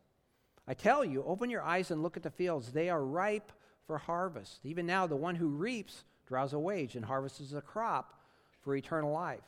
I 0.68 0.74
tell 0.74 1.04
you, 1.04 1.24
open 1.24 1.50
your 1.50 1.63
eyes 1.63 1.89
and 1.89 2.04
look 2.04 2.18
at 2.18 2.24
the 2.24 2.30
fields. 2.30 2.72
They 2.72 2.89
are 2.89 3.04
ripe 3.04 3.51
for 3.88 3.98
harvest. 3.98 4.60
Even 4.63 4.86
now, 4.86 5.08
the 5.08 5.16
one 5.16 5.36
who 5.36 5.48
reaps 5.48 6.04
draws 6.28 6.54
a 6.54 6.60
wage 6.60 6.96
and 6.96 7.06
harvests 7.06 7.54
a 7.54 7.62
crop 7.62 8.20
for 8.62 8.75
eternal 8.75 9.12
life, 9.12 9.44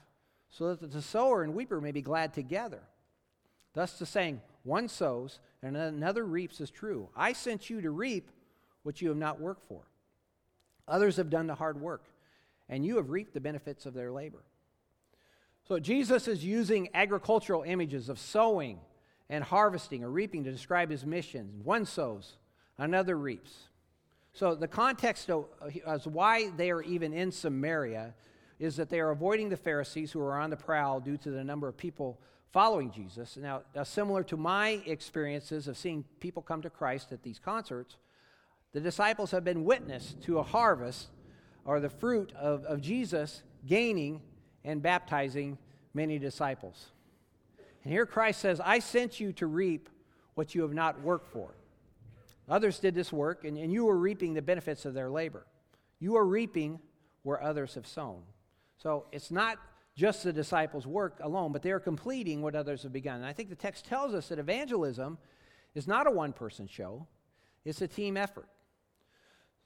so 0.51 0.75
that 0.75 0.91
the 0.91 1.01
sower 1.01 1.41
and 1.41 1.55
weeper 1.55 1.81
may 1.81 1.91
be 1.91 2.01
glad 2.01 2.34
together. 2.34 2.81
Thus, 3.74 3.98
the 3.98 4.05
saying, 4.05 4.41
one 4.63 4.88
sows 4.88 5.39
and 5.63 5.77
another 5.77 6.25
reaps 6.25 6.60
is 6.60 6.70
true. 6.70 7.10
I 7.15 7.34
sent 7.34 7.70
you 7.70 7.81
to 7.81 7.89
reap 7.89 8.29
what 8.84 9.01
you 9.01 9.10
have 9.10 9.17
not 9.17 9.39
worked 9.39 9.63
for. 9.63 9.81
Others 10.88 11.17
have 11.17 11.29
done 11.29 11.48
the 11.48 11.55
hard 11.55 11.79
work, 11.79 12.03
and 12.67 12.86
you 12.86 12.98
have 12.98 13.10
reaped 13.10 13.34
the 13.34 13.39
benefits 13.39 13.86
of 13.86 13.93
their 13.93 14.12
labor. 14.12 14.43
So 15.67 15.79
Jesus 15.79 16.27
is 16.27 16.43
using 16.43 16.89
agricultural 16.93 17.63
images 17.63 18.10
of 18.10 18.20
sowing 18.20 18.79
and 19.29 19.43
harvesting 19.43 20.03
or 20.03 20.10
reaping 20.10 20.43
to 20.43 20.51
describe 20.51 20.89
his 20.89 21.05
mission. 21.05 21.62
One 21.63 21.86
sows, 21.86 22.36
another 22.77 23.17
reaps. 23.17 23.70
So 24.34 24.55
the 24.55 24.67
context 24.67 25.29
of, 25.29 25.46
why 26.05 26.50
they 26.50 26.72
are 26.72 26.81
even 26.81 27.13
in 27.13 27.31
Samaria 27.31 28.15
is 28.62 28.75
that 28.75 28.89
they 28.89 29.00
are 29.00 29.10
avoiding 29.10 29.50
the 29.50 29.58
Pharisees 29.58 30.12
who 30.12 30.22
are 30.22 30.38
on 30.38 30.51
the 30.51 30.56
prowl 30.56 31.00
due 31.00 31.18
to 31.18 31.32
the 31.32 31.44
number 31.44 31.68
of 31.68 31.75
people 31.75 32.20
following 32.51 32.91
Jesus. 32.91 33.36
Now, 33.36 33.63
uh, 33.75 33.84
similar 33.84 34.24
to 34.25 34.38
my 34.38 34.82
experiences 34.86 35.68
of 35.68 35.75
seeing 35.75 36.06
people 36.20 36.44
come 36.44 36.62
to 36.62 36.70
Christ 36.70 37.12
at 37.12 37.24
these 37.24 37.39
concerts, 37.39 37.98
the 38.72 38.80
disciples 38.80 39.32
have 39.32 39.44
been 39.44 39.65
witness 39.65 40.15
to 40.25 40.38
a 40.38 40.44
harvest 40.44 41.08
or 41.65 41.80
the 41.80 41.89
fruit 41.89 42.34
of, 42.34 42.63
of 42.65 42.82
Jesus 42.82 43.41
gaining 43.65 44.22
and 44.63 44.80
baptizing 44.80 45.58
many 45.96 46.20
disciples. 46.20 46.91
And 47.84 47.91
here 47.91 48.06
Christ 48.06 48.41
says, 48.41 48.62
I 48.63 48.77
sent 48.77 49.20
you 49.20 49.34
to 49.34 49.48
reap 49.48 49.89
what 50.36 50.53
you 50.53 50.62
have 50.62 50.74
not 50.74 51.01
worked 51.01 51.30
for. 51.30 51.56
Others 52.48 52.77
did 52.77 52.94
this 52.94 53.12
work, 53.12 53.44
and, 53.44 53.58
and 53.58 53.74
you 53.74 53.89
are 53.89 53.98
reaping 53.98 54.36
the 54.36 54.41
benefits 54.44 54.86
of 54.86 54.94
their 54.94 55.10
labor. 55.10 55.48
You 56.00 56.15
are 56.15 56.25
reaping 56.25 56.80
where 57.24 57.41
others 57.41 57.74
have 57.74 57.88
sown. 57.88 58.22
So 58.82 59.06
it's 59.12 59.30
not 59.30 59.60
just 59.96 60.24
the 60.24 60.34
disciples' 60.34 60.88
work 60.88 61.20
alone, 61.22 61.52
but 61.52 61.62
they 61.62 61.72
are 61.72 61.80
completing 61.80 62.42
what 62.42 62.56
others 62.56 62.84
have 62.84 62.94
begun. 62.94 63.18
And 63.18 63.26
I 63.26 63.34
think 63.34 63.50
the 63.50 63.56
text 63.56 63.86
tells 63.86 64.14
us 64.14 64.30
that 64.30 64.40
evangelism 64.40 65.18
is 65.76 65.88
not 65.88 66.08
a 66.08 66.12
one 66.12 66.34
person 66.34 66.68
show, 66.68 67.06
it's 67.64 67.82
a 67.82 67.88
team 67.88 68.18
effort. 68.18 68.48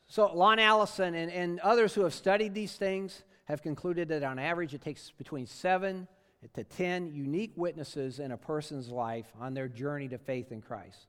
So, 0.08 0.32
Lon 0.34 0.60
Allison 0.60 1.16
and, 1.16 1.32
and 1.32 1.60
others 1.62 1.94
who 1.96 2.02
have 2.02 2.14
studied 2.14 2.54
these 2.54 2.76
things 2.76 3.24
have 3.46 3.62
concluded 3.64 4.10
that 4.10 4.24
on 4.24 4.38
average 4.38 4.74
it 4.74 4.82
takes 4.82 5.12
between 5.12 5.48
seven 5.48 6.08
to 6.54 6.64
ten 6.64 7.12
unique 7.12 7.54
witnesses 7.56 8.20
in 8.20 8.32
a 8.32 8.38
person's 8.38 8.90
life 8.90 9.26
on 9.40 9.54
their 9.54 9.68
journey 9.68 10.08
to 10.10 10.18
faith 10.18 10.52
in 10.52 10.62
Christ. 10.62 11.08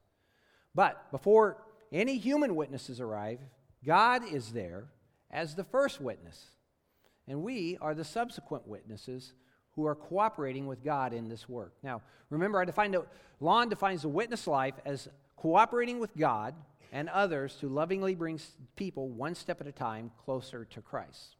But 0.73 1.11
before 1.11 1.57
any 1.91 2.17
human 2.17 2.55
witnesses 2.55 2.99
arrive, 3.01 3.39
God 3.85 4.23
is 4.31 4.51
there 4.53 4.85
as 5.29 5.55
the 5.55 5.63
first 5.63 6.01
witness. 6.01 6.51
And 7.27 7.43
we 7.43 7.77
are 7.81 7.93
the 7.93 8.03
subsequent 8.03 8.67
witnesses 8.67 9.33
who 9.71 9.85
are 9.85 9.95
cooperating 9.95 10.65
with 10.65 10.83
God 10.83 11.13
in 11.13 11.29
this 11.29 11.47
work. 11.47 11.73
Now, 11.83 12.01
remember, 12.29 12.59
I 12.59 12.65
defined 12.65 12.97
Lon 13.39 13.69
defines 13.69 14.01
the 14.01 14.09
witness 14.09 14.47
life 14.47 14.73
as 14.85 15.07
cooperating 15.35 15.99
with 15.99 16.15
God 16.17 16.55
and 16.91 17.09
others 17.09 17.55
to 17.57 17.67
lovingly 17.67 18.15
bring 18.15 18.39
people 18.75 19.09
one 19.09 19.35
step 19.35 19.61
at 19.61 19.67
a 19.67 19.71
time 19.71 20.11
closer 20.25 20.65
to 20.65 20.81
Christ. 20.81 21.35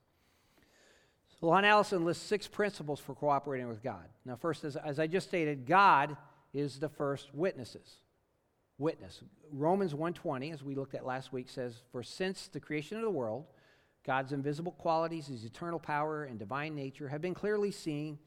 So 1.40 1.48
Lon 1.48 1.66
Allison 1.66 2.06
lists 2.06 2.26
six 2.26 2.48
principles 2.48 3.00
for 3.00 3.14
cooperating 3.16 3.68
with 3.68 3.84
God. 3.84 4.06
Now, 4.26 4.36
first, 4.36 4.64
as, 4.64 4.76
as 4.76 5.00
I 5.00 5.08
just 5.08 5.28
stated, 5.28 5.66
God 5.66 6.18
is 6.54 6.80
the 6.80 6.90
first 6.90 7.34
witnesses. 7.34 7.98
Witness. 8.80 9.24
Romans 9.52 9.94
1:20, 9.96 10.54
as 10.54 10.64
we 10.64 10.76
looked 10.76 10.94
at 10.94 11.06
last 11.06 11.34
week, 11.34 11.50
says, 11.50 11.82
"For 11.92 12.04
since 12.04 12.48
the 12.48 12.60
creation 12.60 12.98
of 12.98 13.04
the 13.04 13.10
world, 13.10 13.46
God's 14.08 14.32
invisible 14.32 14.72
qualities, 14.72 15.28
his 15.28 15.44
eternal 15.44 15.80
power 15.80 16.24
and 16.24 16.40
divine 16.40 16.74
nature 16.74 17.10
have 17.10 17.22
been 17.22 17.34
clearly 17.34 17.72
seen, 17.72 18.18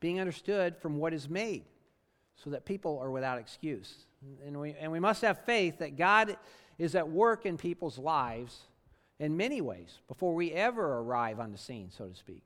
being 0.00 0.18
understood 0.18 0.76
from 0.76 0.98
what 0.98 1.14
is 1.14 1.28
made, 1.28 1.64
so 2.34 2.50
that 2.50 2.64
people 2.64 2.98
are 2.98 3.10
without 3.10 3.38
excuse. 3.38 4.06
And 4.44 4.58
we, 4.60 4.74
and 4.80 4.90
we 4.90 4.98
must 4.98 5.22
have 5.22 5.44
faith 5.44 5.78
that 5.78 5.96
God 5.96 6.36
is 6.76 6.96
at 6.96 7.08
work 7.08 7.46
in 7.46 7.56
people's 7.56 7.98
lives 7.98 8.62
in 9.20 9.36
many 9.36 9.60
ways 9.60 10.00
before 10.08 10.34
we 10.34 10.52
ever 10.52 10.98
arrive 10.98 11.38
on 11.38 11.52
the 11.52 11.58
scene, 11.58 11.88
so 11.96 12.08
to 12.08 12.14
speak. 12.16 12.42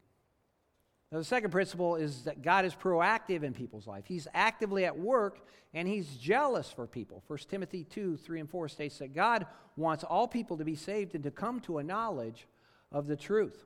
Now, 1.10 1.18
the 1.18 1.24
second 1.24 1.50
principle 1.50 1.96
is 1.96 2.24
that 2.24 2.42
God 2.42 2.66
is 2.66 2.74
proactive 2.74 3.42
in 3.42 3.54
people's 3.54 3.86
life. 3.86 4.04
He's 4.06 4.28
actively 4.34 4.84
at 4.84 4.98
work 4.98 5.46
and 5.72 5.88
he's 5.88 6.16
jealous 6.16 6.70
for 6.70 6.86
people. 6.86 7.22
1 7.26 7.38
Timothy 7.50 7.84
2 7.84 8.18
3 8.18 8.40
and 8.40 8.50
4 8.50 8.68
states 8.68 8.98
that 8.98 9.14
God 9.14 9.46
wants 9.76 10.04
all 10.04 10.28
people 10.28 10.58
to 10.58 10.64
be 10.64 10.74
saved 10.74 11.14
and 11.14 11.24
to 11.24 11.30
come 11.30 11.60
to 11.60 11.78
a 11.78 11.82
knowledge 11.82 12.46
of 12.92 13.06
the 13.06 13.16
truth. 13.16 13.64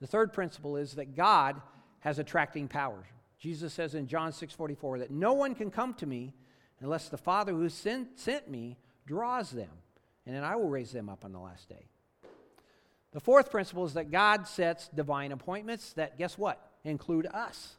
The 0.00 0.06
third 0.06 0.32
principle 0.32 0.76
is 0.76 0.94
that 0.94 1.14
God 1.14 1.60
has 2.00 2.18
attracting 2.18 2.68
power. 2.68 3.04
Jesus 3.38 3.74
says 3.74 3.94
in 3.94 4.06
John 4.06 4.32
6:44 4.32 4.98
that 5.00 5.10
no 5.10 5.32
one 5.32 5.54
can 5.54 5.70
come 5.70 5.94
to 5.94 6.06
me 6.06 6.34
unless 6.80 7.08
the 7.08 7.18
Father 7.18 7.52
who 7.52 7.68
sent, 7.68 8.18
sent 8.18 8.48
me 8.48 8.78
draws 9.06 9.50
them, 9.50 9.70
and 10.24 10.34
then 10.34 10.44
I 10.44 10.56
will 10.56 10.68
raise 10.68 10.92
them 10.92 11.08
up 11.08 11.24
on 11.24 11.32
the 11.32 11.38
last 11.38 11.68
day. 11.68 11.88
The 13.12 13.20
fourth 13.20 13.50
principle 13.50 13.84
is 13.84 13.94
that 13.94 14.10
God 14.10 14.46
sets 14.46 14.88
divine 14.88 15.32
appointments 15.32 15.92
that, 15.94 16.16
guess 16.16 16.38
what, 16.38 16.64
include 16.84 17.26
us. 17.26 17.76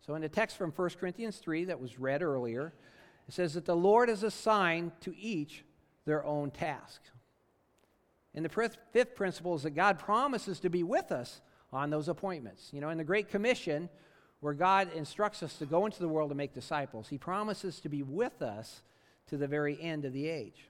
So 0.00 0.14
in 0.14 0.22
the 0.22 0.28
text 0.28 0.56
from 0.56 0.72
1 0.72 0.90
Corinthians 0.98 1.38
3 1.38 1.66
that 1.66 1.80
was 1.80 1.98
read 1.98 2.22
earlier, 2.22 2.74
it 3.28 3.34
says 3.34 3.54
that 3.54 3.64
the 3.64 3.76
Lord 3.76 4.08
has 4.08 4.22
assigned 4.22 4.92
to 5.02 5.16
each 5.16 5.64
their 6.04 6.24
own 6.24 6.50
task. 6.50 7.02
And 8.36 8.44
the 8.44 8.70
fifth 8.92 9.14
principle 9.16 9.54
is 9.54 9.62
that 9.62 9.70
God 9.70 9.98
promises 9.98 10.60
to 10.60 10.68
be 10.68 10.82
with 10.82 11.10
us 11.10 11.40
on 11.72 11.88
those 11.88 12.08
appointments. 12.08 12.68
You 12.72 12.82
know, 12.82 12.90
in 12.90 12.98
the 12.98 13.04
Great 13.04 13.30
Commission, 13.30 13.88
where 14.40 14.52
God 14.52 14.92
instructs 14.94 15.42
us 15.42 15.56
to 15.56 15.66
go 15.66 15.86
into 15.86 16.00
the 16.00 16.08
world 16.08 16.30
and 16.30 16.36
make 16.36 16.54
disciples, 16.54 17.08
He 17.08 17.16
promises 17.16 17.80
to 17.80 17.88
be 17.88 18.02
with 18.02 18.42
us 18.42 18.82
to 19.28 19.38
the 19.38 19.48
very 19.48 19.80
end 19.80 20.04
of 20.04 20.12
the 20.12 20.28
age. 20.28 20.68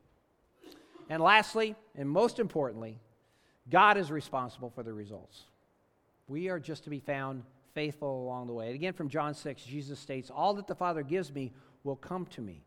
And 1.11 1.21
lastly, 1.21 1.75
and 1.97 2.09
most 2.09 2.39
importantly, 2.39 3.01
God 3.69 3.97
is 3.97 4.11
responsible 4.13 4.71
for 4.71 4.85
the 4.85 4.93
results. 4.93 5.43
We 6.29 6.49
are 6.49 6.61
just 6.61 6.85
to 6.85 6.91
be 6.91 7.01
found 7.01 7.43
faithful 7.75 8.23
along 8.23 8.47
the 8.47 8.53
way. 8.53 8.67
And 8.67 8.75
again, 8.77 8.93
from 8.93 9.09
John 9.09 9.35
6, 9.35 9.65
Jesus 9.65 9.99
states, 9.99 10.31
All 10.31 10.55
that 10.55 10.69
the 10.69 10.75
Father 10.75 11.03
gives 11.03 11.33
me 11.33 11.53
will 11.83 11.97
come 11.97 12.27
to 12.27 12.41
me, 12.41 12.63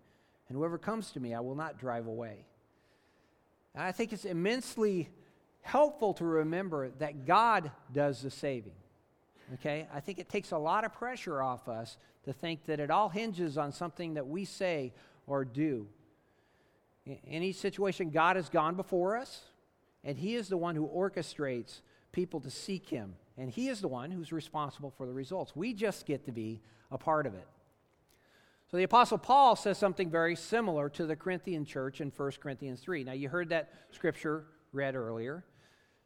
and 0.48 0.58
whoever 0.58 0.78
comes 0.78 1.12
to 1.12 1.20
me, 1.20 1.34
I 1.34 1.40
will 1.40 1.56
not 1.56 1.80
drive 1.80 2.06
away. 2.06 2.46
And 3.76 3.84
I 3.84 3.92
think 3.92 4.14
it's 4.14 4.26
immensely 4.26 5.10
helpful 5.62 6.14
to 6.16 6.26
remember 6.26 6.90
that 7.00 7.26
God 7.26 7.72
does 7.94 8.22
the 8.22 8.32
saving. 8.32 8.74
Okay? 9.56 9.88
I 9.94 10.00
think 10.00 10.20
it 10.20 10.30
takes 10.30 10.52
a 10.52 10.58
lot 10.58 10.86
of 10.86 10.94
pressure 10.94 11.42
off 11.42 11.68
us 11.68 11.98
to 12.26 12.34
think 12.34 12.66
that 12.66 12.80
it 12.80 12.92
all 12.92 13.10
hinges 13.10 13.58
on 13.58 13.72
something 13.72 14.16
that 14.16 14.28
we 14.28 14.46
say 14.46 14.94
or 15.28 15.46
do. 15.46 15.88
In 17.06 17.44
each 17.44 17.58
situation, 17.58 18.10
God 18.10 18.36
has 18.36 18.50
gone 18.50 18.76
before 18.76 19.18
us, 19.18 19.42
and 20.04 20.18
He 20.18 20.36
is 20.36 20.50
the 20.50 20.58
one 20.58 20.76
who 20.76 20.88
orchestrates 20.88 21.82
people 22.12 22.40
to 22.42 22.52
seek 22.52 22.90
Him 22.90 23.16
and 23.40 23.50
He 23.50 23.70
is 23.70 23.80
the 23.80 23.88
one 23.88 24.12
who's 24.12 24.34
responsible 24.34 24.92
for 24.92 25.08
the 25.08 25.14
results. 25.14 25.56
We 25.56 25.74
just 25.74 26.06
get 26.06 26.26
to 26.26 26.32
be 26.32 26.60
a 26.92 26.98
part 26.98 27.26
of 27.26 27.34
it. 27.34 27.48
So 28.70 28.78
the 28.78 28.84
Apostle 28.84 29.18
Paul 29.18 29.56
says 29.56 29.80
something 29.80 30.12
very 30.12 30.36
similar 30.36 30.90
to 30.90 31.08
the 31.08 31.16
Corinthian 31.16 31.66
church 31.66 32.02
in 32.02 32.12
1 32.16 32.32
Corinthians 32.40 32.80
3. 32.82 33.04
Now, 33.04 33.14
you 33.14 33.28
heard 33.28 33.50
that 33.50 33.74
scripture 33.90 34.46
read 34.72 34.96
earlier. 34.96 35.44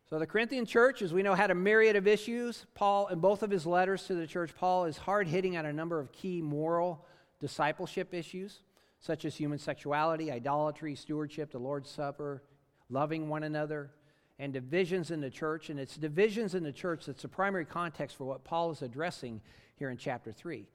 So 0.10 0.18
the 0.18 0.28
Corinthian 0.28 0.66
church, 0.66 1.02
as 1.02 1.14
we 1.14 1.24
know, 1.24 1.34
had 1.34 1.52
a 1.52 1.56
myriad 1.56 1.98
of 1.98 2.08
issues. 2.08 2.66
Paul, 2.74 3.08
in 3.08 3.20
both 3.20 3.44
of 3.44 3.52
his 3.52 3.66
letters 3.66 4.04
to 4.04 4.16
the 4.16 4.26
church, 4.26 4.56
Paul 4.56 4.86
is 4.86 4.98
hard 4.98 5.28
hitting 5.28 5.58
on 5.58 5.66
a 5.66 5.74
number 5.74 6.00
of 6.00 6.14
key 6.14 6.42
moral 6.42 7.06
discipleship 7.42 8.14
issues, 8.14 8.62
such 9.00 9.26
as 9.26 9.36
human 9.36 9.60
sexuality, 9.60 10.32
idolatry, 10.32 10.96
stewardship, 10.96 11.52
the 11.52 11.60
Lord's 11.60 11.90
Supper, 11.90 12.44
loving 12.90 13.28
one 13.28 13.44
another, 13.44 13.92
and 14.40 14.54
divisions 14.54 15.12
in 15.12 15.20
the 15.20 15.30
church. 15.30 15.70
And 15.70 15.78
it's 15.78 15.98
divisions 15.98 16.56
in 16.56 16.64
the 16.64 16.72
church 16.72 17.08
that's 17.08 17.24
the 17.24 17.28
primary 17.28 17.66
context 17.66 18.16
for 18.16 18.24
what 18.24 18.46
Paul 18.46 18.72
is 18.72 18.82
addressing 18.82 19.42
here 19.76 19.90
in 19.90 19.98
chapter 19.98 20.32
3. 20.32 20.66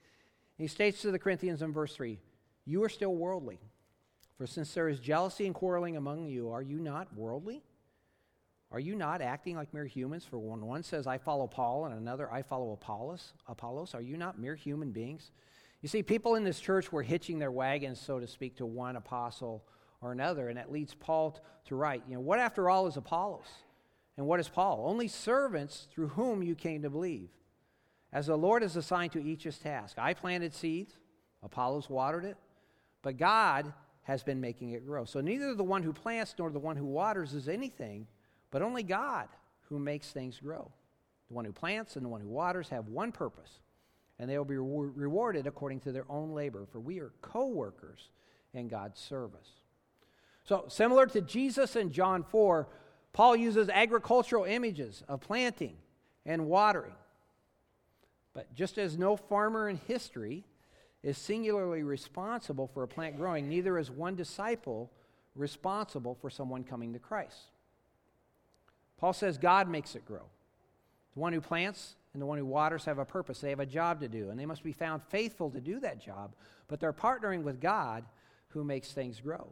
He 0.58 0.66
states 0.66 1.00
to 1.02 1.10
the 1.10 1.18
Corinthians 1.18 1.62
in 1.62 1.72
verse 1.72 1.94
3 1.94 2.18
You 2.66 2.82
are 2.82 2.88
still 2.88 3.14
worldly. 3.14 3.60
For 4.36 4.46
since 4.46 4.72
there 4.74 4.88
is 4.88 5.00
jealousy 5.00 5.46
and 5.46 5.54
quarreling 5.54 5.96
among 5.96 6.26
you, 6.26 6.50
are 6.50 6.62
you 6.62 6.78
not 6.78 7.16
worldly? 7.16 7.62
Are 8.70 8.78
you 8.78 8.94
not 8.94 9.22
acting 9.22 9.56
like 9.56 9.72
mere 9.72 9.86
humans? 9.86 10.24
For 10.24 10.38
when 10.38 10.64
one 10.64 10.82
says, 10.82 11.06
I 11.06 11.18
follow 11.18 11.46
Paul, 11.46 11.86
and 11.86 11.94
another, 11.94 12.30
I 12.30 12.42
follow 12.42 12.72
Apollos, 12.72 13.32
Apollos, 13.48 13.94
are 13.94 14.02
you 14.02 14.16
not 14.16 14.38
mere 14.38 14.54
human 14.54 14.92
beings? 14.92 15.32
You 15.80 15.88
see, 15.88 16.02
people 16.02 16.34
in 16.34 16.44
this 16.44 16.60
church 16.60 16.92
were 16.92 17.02
hitching 17.02 17.38
their 17.38 17.50
wagons, 17.50 18.00
so 18.00 18.20
to 18.20 18.26
speak, 18.26 18.56
to 18.56 18.66
one 18.66 18.96
apostle 18.96 19.64
or 20.00 20.12
another, 20.12 20.48
and 20.48 20.58
that 20.58 20.70
leads 20.70 20.94
Paul 20.94 21.40
to 21.66 21.76
write, 21.76 22.02
you 22.06 22.14
know, 22.14 22.20
what 22.20 22.38
after 22.38 22.68
all 22.68 22.86
is 22.86 22.96
Apollos? 22.96 23.46
And 24.16 24.26
what 24.26 24.40
is 24.40 24.48
Paul? 24.48 24.84
Only 24.86 25.08
servants 25.08 25.88
through 25.92 26.08
whom 26.08 26.42
you 26.42 26.54
came 26.54 26.82
to 26.82 26.90
believe. 26.90 27.30
As 28.12 28.26
the 28.26 28.36
Lord 28.36 28.62
has 28.62 28.76
assigned 28.76 29.12
to 29.12 29.22
each 29.22 29.44
his 29.44 29.58
task. 29.58 29.98
I 29.98 30.14
planted 30.14 30.54
seeds, 30.54 30.96
Apollos 31.42 31.90
watered 31.90 32.24
it, 32.24 32.36
but 33.02 33.16
God 33.16 33.72
has 34.02 34.22
been 34.22 34.40
making 34.40 34.70
it 34.72 34.86
grow. 34.86 35.04
So 35.04 35.20
neither 35.20 35.54
the 35.54 35.64
one 35.64 35.82
who 35.82 35.92
plants 35.92 36.34
nor 36.38 36.50
the 36.50 36.58
one 36.58 36.76
who 36.76 36.86
waters 36.86 37.34
is 37.34 37.48
anything 37.48 38.06
but 38.50 38.62
only 38.62 38.82
God 38.82 39.28
who 39.68 39.78
makes 39.78 40.10
things 40.10 40.40
grow. 40.40 40.70
The 41.28 41.34
one 41.34 41.44
who 41.44 41.52
plants 41.52 41.96
and 41.96 42.04
the 42.04 42.08
one 42.08 42.22
who 42.22 42.28
waters 42.28 42.70
have 42.70 42.88
one 42.88 43.12
purpose, 43.12 43.60
and 44.18 44.28
they 44.28 44.38
will 44.38 44.44
be 44.46 44.56
re- 44.56 44.90
rewarded 44.94 45.46
according 45.46 45.80
to 45.80 45.92
their 45.92 46.06
own 46.08 46.32
labor, 46.32 46.66
for 46.72 46.80
we 46.80 47.00
are 47.00 47.12
co 47.20 47.46
workers 47.48 48.08
in 48.54 48.68
God's 48.68 48.98
service. 48.98 49.48
So, 50.44 50.64
similar 50.68 51.06
to 51.08 51.20
Jesus 51.20 51.76
in 51.76 51.92
John 51.92 52.22
4, 52.22 52.66
Paul 53.12 53.36
uses 53.36 53.68
agricultural 53.68 54.44
images 54.44 55.02
of 55.06 55.20
planting 55.20 55.76
and 56.24 56.46
watering. 56.46 56.94
But 58.38 58.54
just 58.54 58.78
as 58.78 58.96
no 58.96 59.16
farmer 59.16 59.68
in 59.68 59.80
history 59.88 60.44
is 61.02 61.18
singularly 61.18 61.82
responsible 61.82 62.68
for 62.68 62.84
a 62.84 62.86
plant 62.86 63.16
growing, 63.16 63.48
neither 63.48 63.76
is 63.76 63.90
one 63.90 64.14
disciple 64.14 64.92
responsible 65.34 66.14
for 66.14 66.30
someone 66.30 66.62
coming 66.62 66.92
to 66.92 67.00
Christ. 67.00 67.50
Paul 68.96 69.12
says 69.12 69.38
God 69.38 69.68
makes 69.68 69.96
it 69.96 70.06
grow. 70.06 70.22
The 71.14 71.18
one 71.18 71.32
who 71.32 71.40
plants 71.40 71.96
and 72.12 72.22
the 72.22 72.26
one 72.26 72.38
who 72.38 72.46
waters 72.46 72.84
have 72.84 72.98
a 72.98 73.04
purpose. 73.04 73.40
They 73.40 73.50
have 73.50 73.58
a 73.58 73.66
job 73.66 73.98
to 74.02 74.08
do, 74.08 74.30
and 74.30 74.38
they 74.38 74.46
must 74.46 74.62
be 74.62 74.70
found 74.70 75.02
faithful 75.02 75.50
to 75.50 75.60
do 75.60 75.80
that 75.80 76.00
job, 76.00 76.36
but 76.68 76.78
they're 76.78 76.92
partnering 76.92 77.42
with 77.42 77.60
God 77.60 78.04
who 78.50 78.62
makes 78.62 78.92
things 78.92 79.18
grow. 79.18 79.48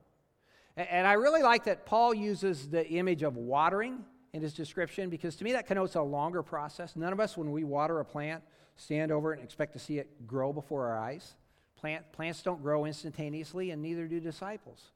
And 0.76 1.08
I 1.08 1.14
really 1.14 1.42
like 1.42 1.64
that 1.64 1.86
Paul 1.86 2.14
uses 2.14 2.70
the 2.70 2.86
image 2.86 3.24
of 3.24 3.36
watering 3.36 4.04
in 4.32 4.42
his 4.42 4.52
description 4.52 5.08
because 5.08 5.36
to 5.36 5.44
me 5.44 5.52
that 5.52 5.66
connotes 5.66 5.94
a 5.94 6.02
longer 6.02 6.42
process. 6.42 6.96
None 6.96 7.12
of 7.12 7.20
us, 7.20 7.36
when 7.36 7.52
we 7.52 7.64
water 7.64 8.00
a 8.00 8.04
plant, 8.04 8.42
stand 8.76 9.10
over 9.10 9.32
it 9.32 9.36
and 9.36 9.44
expect 9.44 9.72
to 9.72 9.78
see 9.78 9.98
it 9.98 10.26
grow 10.26 10.52
before 10.52 10.86
our 10.86 10.98
eyes. 10.98 11.34
Plant, 11.76 12.10
plants 12.12 12.42
don't 12.42 12.62
grow 12.62 12.84
instantaneously, 12.86 13.70
and 13.70 13.82
neither 13.82 14.06
do 14.06 14.18
disciples. 14.18 14.90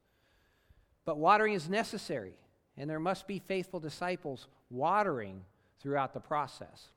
But 1.05 1.19
watering 1.19 1.55
is 1.55 1.69
necessary 1.69 2.35
and 2.77 2.89
there 2.89 3.01
must 3.01 3.27
be 3.27 3.39
faithful 3.39 3.81
disciples 3.81 4.47
watering 4.71 5.45
throughout 5.81 6.15
the 6.15 6.21
process. 6.21 6.89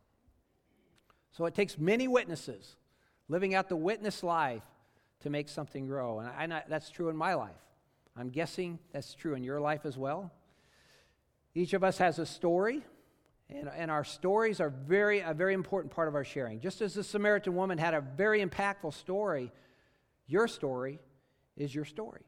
So 1.31 1.45
it 1.45 1.55
takes 1.55 1.77
many 1.77 2.07
witnesses 2.07 2.75
living 3.27 3.55
out 3.55 3.69
the 3.69 3.75
witness 3.75 4.23
life 4.23 4.63
to 5.21 5.29
make 5.29 5.49
something 5.49 5.87
grow. 5.87 6.19
And 6.19 6.53
I, 6.53 6.63
that's 6.69 6.89
true 6.89 7.09
in 7.09 7.17
my 7.17 7.33
life. 7.33 7.51
I'm 8.15 8.29
guessing 8.29 8.79
that's 8.91 9.15
true 9.15 9.33
in 9.33 9.43
your 9.43 9.59
life 9.59 9.85
as 9.85 9.97
well. 9.97 10.31
Each 11.55 11.73
of 11.73 11.83
us 11.83 11.97
has 11.99 12.19
a 12.19 12.25
story, 12.25 12.81
and, 13.49 13.69
and 13.75 13.91
our 13.91 14.03
stories 14.03 14.59
are 14.59 14.69
very, 14.69 15.19
a 15.19 15.33
very 15.33 15.53
important 15.53 15.93
part 15.93 16.07
of 16.07 16.15
our 16.15 16.23
sharing. 16.23 16.59
Just 16.59 16.81
as 16.81 16.95
the 16.95 17.03
Samaritan 17.03 17.55
woman 17.55 17.77
had 17.77 17.93
a 17.93 18.01
very 18.01 18.43
impactful 18.43 18.93
story, 18.93 19.51
your 20.27 20.47
story 20.47 20.99
is 21.55 21.73
your 21.73 21.85
story. 21.85 22.25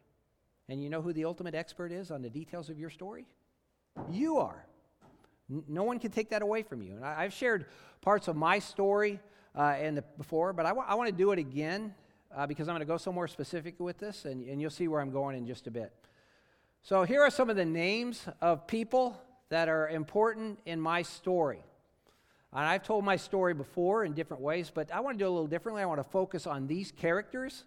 And 0.70 0.82
you 0.82 0.90
know 0.90 1.02
who 1.02 1.14
the 1.14 1.26
ultimate 1.26 1.56
expert 1.56 1.92
is 1.92 2.12
on 2.12 2.22
the 2.22 2.30
details 2.30 2.70
of 2.70 2.80
your 2.80 2.90
story? 2.90 3.26
You 4.10 4.38
are. 4.38 4.66
No 5.48 5.84
one 5.84 6.00
can 6.00 6.12
take 6.12 6.30
that 6.32 6.42
away 6.42 6.64
from 6.64 6.82
you. 6.82 6.96
And 6.96 7.06
I, 7.06 7.24
have 7.24 7.34
shared 7.34 7.66
parts 8.02 8.28
of 8.28 8.36
my 8.36 8.60
story 8.60 9.20
uh, 9.54 9.76
in 9.80 9.96
the, 9.96 10.04
before, 10.18 10.54
but 10.54 10.66
I, 10.66 10.70
w- 10.70 10.88
I 10.88 10.96
want 10.96 11.10
to 11.10 11.16
do 11.16 11.32
it 11.32 11.40
again 11.40 11.94
uh, 12.36 12.48
because 12.48 12.68
I'm 12.68 12.74
going 12.74 12.82
to 12.82 12.92
go 12.92 12.98
somewhere 12.98 13.28
specific 13.28 13.80
with 13.80 14.00
this, 14.00 14.26
and, 14.26 14.44
and 14.48 14.60
you'll 14.60 14.72
see 14.72 14.88
where 14.88 15.02
I'm 15.02 15.12
going 15.12 15.38
in 15.38 15.46
just 15.46 15.68
a 15.68 15.72
bit. 15.72 15.94
So 16.86 17.02
here 17.02 17.24
are 17.24 17.32
some 17.32 17.50
of 17.50 17.56
the 17.56 17.65
names 17.65 18.28
of 18.41 18.67
people 18.67 19.19
that 19.50 19.69
are 19.69 19.89
important 19.89 20.60
in 20.67 20.80
my 20.80 21.02
story. 21.02 21.63
And 22.54 22.63
I've 22.63 22.84
told 22.84 23.04
my 23.04 23.15
story 23.15 23.56
before 23.56 24.06
in 24.06 24.13
different 24.13 24.43
ways, 24.43 24.71
but 24.71 24.91
I 24.91 25.00
want 25.00 25.17
to 25.17 25.24
do 25.24 25.26
it 25.26 25.30
a 25.30 25.32
little 25.32 25.48
differently. 25.48 25.82
I 25.82 25.88
want 25.88 26.00
to 26.00 26.08
focus 26.12 26.45
on 26.45 26.67
these 26.67 26.91
characters 26.91 27.65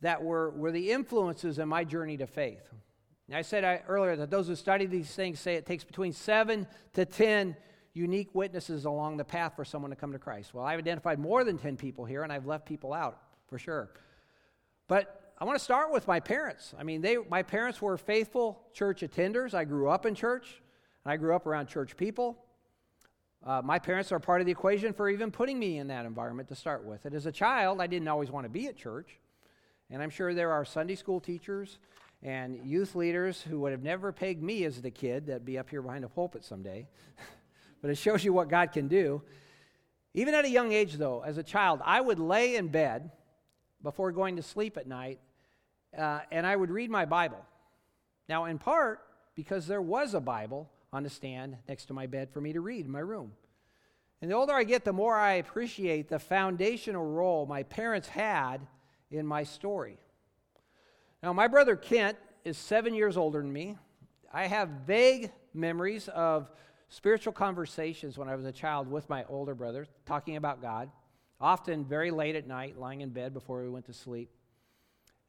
that 0.00 0.24
were, 0.24 0.50
were 0.50 0.72
the 0.72 0.90
influences 0.90 1.60
in 1.60 1.68
my 1.68 1.84
journey 1.84 2.16
to 2.16 2.26
faith. 2.26 2.68
I 3.32 3.42
said 3.42 3.62
I, 3.62 3.82
earlier 3.86 4.16
that 4.16 4.28
those 4.28 4.48
who 4.48 4.56
study 4.56 4.86
these 4.86 5.14
things 5.14 5.38
say 5.38 5.54
it 5.54 5.64
takes 5.64 5.84
between 5.84 6.12
seven 6.12 6.66
to 6.94 7.04
ten 7.04 7.54
unique 7.94 8.34
witnesses 8.34 8.86
along 8.86 9.18
the 9.18 9.24
path 9.24 9.52
for 9.54 9.64
someone 9.64 9.92
to 9.92 9.96
come 9.96 10.10
to 10.10 10.18
Christ. 10.18 10.52
Well, 10.52 10.64
I've 10.64 10.80
identified 10.80 11.20
more 11.20 11.44
than 11.44 11.58
10 11.58 11.76
people 11.76 12.04
here, 12.04 12.24
and 12.24 12.32
I've 12.32 12.46
left 12.46 12.66
people 12.66 12.92
out 12.92 13.22
for 13.46 13.56
sure. 13.56 13.88
But 14.88 15.17
I 15.40 15.44
want 15.44 15.56
to 15.56 15.64
start 15.64 15.92
with 15.92 16.08
my 16.08 16.18
parents. 16.18 16.74
I 16.76 16.82
mean, 16.82 17.00
they, 17.00 17.16
my 17.16 17.44
parents 17.44 17.80
were 17.80 17.96
faithful 17.96 18.60
church 18.74 19.02
attenders. 19.02 19.54
I 19.54 19.64
grew 19.64 19.88
up 19.88 20.04
in 20.04 20.16
church, 20.16 20.60
and 21.04 21.12
I 21.12 21.16
grew 21.16 21.32
up 21.32 21.46
around 21.46 21.68
church 21.68 21.96
people. 21.96 22.44
Uh, 23.46 23.62
my 23.64 23.78
parents 23.78 24.10
are 24.10 24.18
part 24.18 24.40
of 24.40 24.46
the 24.46 24.50
equation 24.50 24.92
for 24.92 25.08
even 25.08 25.30
putting 25.30 25.56
me 25.56 25.78
in 25.78 25.86
that 25.88 26.06
environment 26.06 26.48
to 26.48 26.56
start 26.56 26.84
with. 26.84 27.04
And 27.04 27.14
as 27.14 27.26
a 27.26 27.30
child, 27.30 27.80
I 27.80 27.86
didn't 27.86 28.08
always 28.08 28.32
want 28.32 28.46
to 28.46 28.50
be 28.50 28.66
at 28.66 28.76
church. 28.76 29.20
And 29.90 30.02
I'm 30.02 30.10
sure 30.10 30.34
there 30.34 30.50
are 30.50 30.64
Sunday 30.64 30.96
school 30.96 31.20
teachers 31.20 31.78
and 32.20 32.66
youth 32.66 32.96
leaders 32.96 33.40
who 33.40 33.60
would 33.60 33.70
have 33.70 33.84
never 33.84 34.10
pegged 34.10 34.42
me 34.42 34.64
as 34.64 34.82
the 34.82 34.90
kid 34.90 35.28
that'd 35.28 35.44
be 35.44 35.56
up 35.56 35.70
here 35.70 35.82
behind 35.82 36.04
a 36.04 36.08
pulpit 36.08 36.44
someday. 36.44 36.88
but 37.80 37.92
it 37.92 37.96
shows 37.96 38.24
you 38.24 38.32
what 38.32 38.48
God 38.48 38.72
can 38.72 38.88
do. 38.88 39.22
Even 40.14 40.34
at 40.34 40.44
a 40.44 40.50
young 40.50 40.72
age, 40.72 40.94
though, 40.94 41.22
as 41.24 41.38
a 41.38 41.44
child, 41.44 41.80
I 41.84 42.00
would 42.00 42.18
lay 42.18 42.56
in 42.56 42.66
bed 42.66 43.12
before 43.84 44.10
going 44.10 44.34
to 44.34 44.42
sleep 44.42 44.76
at 44.76 44.88
night 44.88 45.20
uh, 45.96 46.20
and 46.30 46.46
I 46.46 46.56
would 46.56 46.70
read 46.70 46.90
my 46.90 47.04
Bible. 47.04 47.44
Now, 48.28 48.46
in 48.46 48.58
part 48.58 49.00
because 49.34 49.66
there 49.66 49.82
was 49.82 50.14
a 50.14 50.20
Bible 50.20 50.68
on 50.92 51.04
the 51.04 51.10
stand 51.10 51.56
next 51.68 51.86
to 51.86 51.94
my 51.94 52.06
bed 52.06 52.30
for 52.30 52.40
me 52.40 52.52
to 52.52 52.60
read 52.60 52.86
in 52.86 52.90
my 52.90 52.98
room. 52.98 53.32
And 54.20 54.30
the 54.30 54.34
older 54.34 54.52
I 54.52 54.64
get, 54.64 54.84
the 54.84 54.92
more 54.92 55.16
I 55.16 55.34
appreciate 55.34 56.08
the 56.08 56.18
foundational 56.18 57.04
role 57.04 57.46
my 57.46 57.62
parents 57.62 58.08
had 58.08 58.66
in 59.10 59.26
my 59.26 59.44
story. 59.44 59.96
Now, 61.22 61.32
my 61.32 61.46
brother 61.46 61.76
Kent 61.76 62.18
is 62.44 62.58
seven 62.58 62.94
years 62.94 63.16
older 63.16 63.40
than 63.40 63.52
me. 63.52 63.76
I 64.32 64.46
have 64.46 64.68
vague 64.86 65.30
memories 65.54 66.08
of 66.08 66.50
spiritual 66.88 67.32
conversations 67.32 68.18
when 68.18 68.28
I 68.28 68.34
was 68.34 68.44
a 68.44 68.52
child 68.52 68.90
with 68.90 69.08
my 69.08 69.24
older 69.28 69.54
brother, 69.54 69.86
talking 70.04 70.36
about 70.36 70.60
God, 70.60 70.90
often 71.40 71.84
very 71.84 72.10
late 72.10 72.34
at 72.34 72.46
night, 72.46 72.78
lying 72.78 73.02
in 73.02 73.10
bed 73.10 73.32
before 73.32 73.62
we 73.62 73.68
went 73.68 73.86
to 73.86 73.92
sleep. 73.92 74.30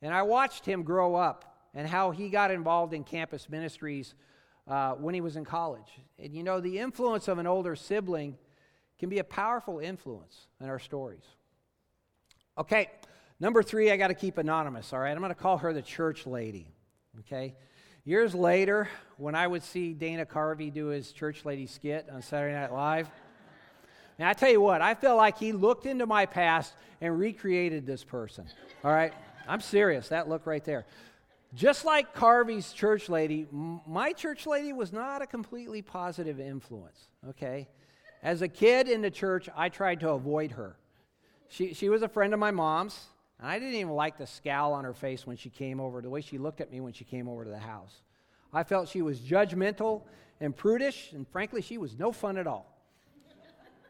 And 0.01 0.13
I 0.13 0.21
watched 0.23 0.65
him 0.65 0.83
grow 0.83 1.15
up 1.15 1.67
and 1.73 1.87
how 1.87 2.11
he 2.11 2.29
got 2.29 2.51
involved 2.51 2.93
in 2.93 3.03
campus 3.03 3.49
ministries 3.49 4.13
uh, 4.67 4.93
when 4.93 5.13
he 5.13 5.21
was 5.21 5.35
in 5.35 5.45
college. 5.45 5.99
And 6.17 6.33
you 6.33 6.43
know, 6.43 6.59
the 6.59 6.79
influence 6.79 7.27
of 7.27 7.37
an 7.37 7.47
older 7.47 7.75
sibling 7.75 8.37
can 8.97 9.09
be 9.09 9.19
a 9.19 9.23
powerful 9.23 9.79
influence 9.79 10.47
in 10.59 10.67
our 10.67 10.79
stories. 10.79 11.23
Okay, 12.57 12.89
Number 13.41 13.63
three, 13.63 13.89
I 13.89 13.95
got 13.95 14.09
to 14.09 14.13
keep 14.13 14.37
anonymous, 14.37 14.91
all 14.91 14.99
right? 14.99 15.11
I'm 15.11 15.19
going 15.19 15.29
to 15.29 15.35
call 15.35 15.59
her 15.59 15.71
the 15.71 15.81
church 15.81 16.27
lady, 16.27 16.67
okay? 17.19 17.55
Years 18.03 18.35
later, 18.35 18.89
when 19.15 19.33
I 19.33 19.47
would 19.47 19.63
see 19.63 19.93
Dana 19.93 20.25
Carvey 20.25 20.73
do 20.73 20.87
his 20.87 21.13
church 21.13 21.45
lady 21.45 21.65
skit 21.65 22.09
on 22.11 22.21
Saturday 22.21 22.53
Night 22.53 22.73
Live, 22.73 23.09
now 24.17 24.29
I 24.29 24.33
tell 24.33 24.51
you 24.51 24.59
what, 24.59 24.81
I 24.81 24.93
feel 24.93 25.15
like 25.15 25.37
he 25.37 25.53
looked 25.53 25.85
into 25.85 26.05
my 26.05 26.25
past 26.25 26.73
and 26.99 27.17
recreated 27.17 27.85
this 27.85 28.03
person, 28.03 28.45
all 28.83 28.91
right? 28.91 29.13
I'm 29.49 29.61
serious, 29.61 30.09
that 30.09 30.29
look 30.29 30.45
right 30.45 30.63
there. 30.63 30.85
Just 31.55 31.83
like 31.83 32.13
Carvey's 32.13 32.71
church 32.71 33.09
lady, 33.09 33.47
my 33.51 34.13
church 34.13 34.45
lady 34.45 34.71
was 34.71 34.93
not 34.93 35.23
a 35.23 35.27
completely 35.27 35.81
positive 35.81 36.39
influence, 36.39 37.09
okay? 37.29 37.67
As 38.21 38.43
a 38.43 38.47
kid 38.47 38.87
in 38.87 39.01
the 39.01 39.09
church, 39.09 39.49
I 39.55 39.69
tried 39.69 40.01
to 40.01 40.11
avoid 40.11 40.51
her. 40.51 40.75
She, 41.47 41.73
she 41.73 41.89
was 41.89 42.03
a 42.03 42.07
friend 42.07 42.33
of 42.33 42.39
my 42.39 42.51
mom's, 42.51 43.07
and 43.39 43.49
I 43.49 43.57
didn't 43.57 43.73
even 43.73 43.93
like 43.93 44.19
the 44.19 44.27
scowl 44.27 44.73
on 44.73 44.83
her 44.83 44.93
face 44.93 45.25
when 45.25 45.37
she 45.37 45.49
came 45.49 45.79
over, 45.79 45.99
the 45.99 46.09
way 46.11 46.21
she 46.21 46.37
looked 46.37 46.61
at 46.61 46.71
me 46.71 46.79
when 46.79 46.93
she 46.93 47.03
came 47.03 47.27
over 47.27 47.43
to 47.43 47.49
the 47.49 47.57
house. 47.57 48.03
I 48.53 48.63
felt 48.63 48.87
she 48.87 49.01
was 49.01 49.19
judgmental 49.19 50.03
and 50.39 50.55
prudish, 50.55 51.11
and 51.13 51.27
frankly, 51.27 51.63
she 51.63 51.79
was 51.79 51.97
no 51.97 52.11
fun 52.11 52.37
at 52.37 52.45
all. 52.45 52.77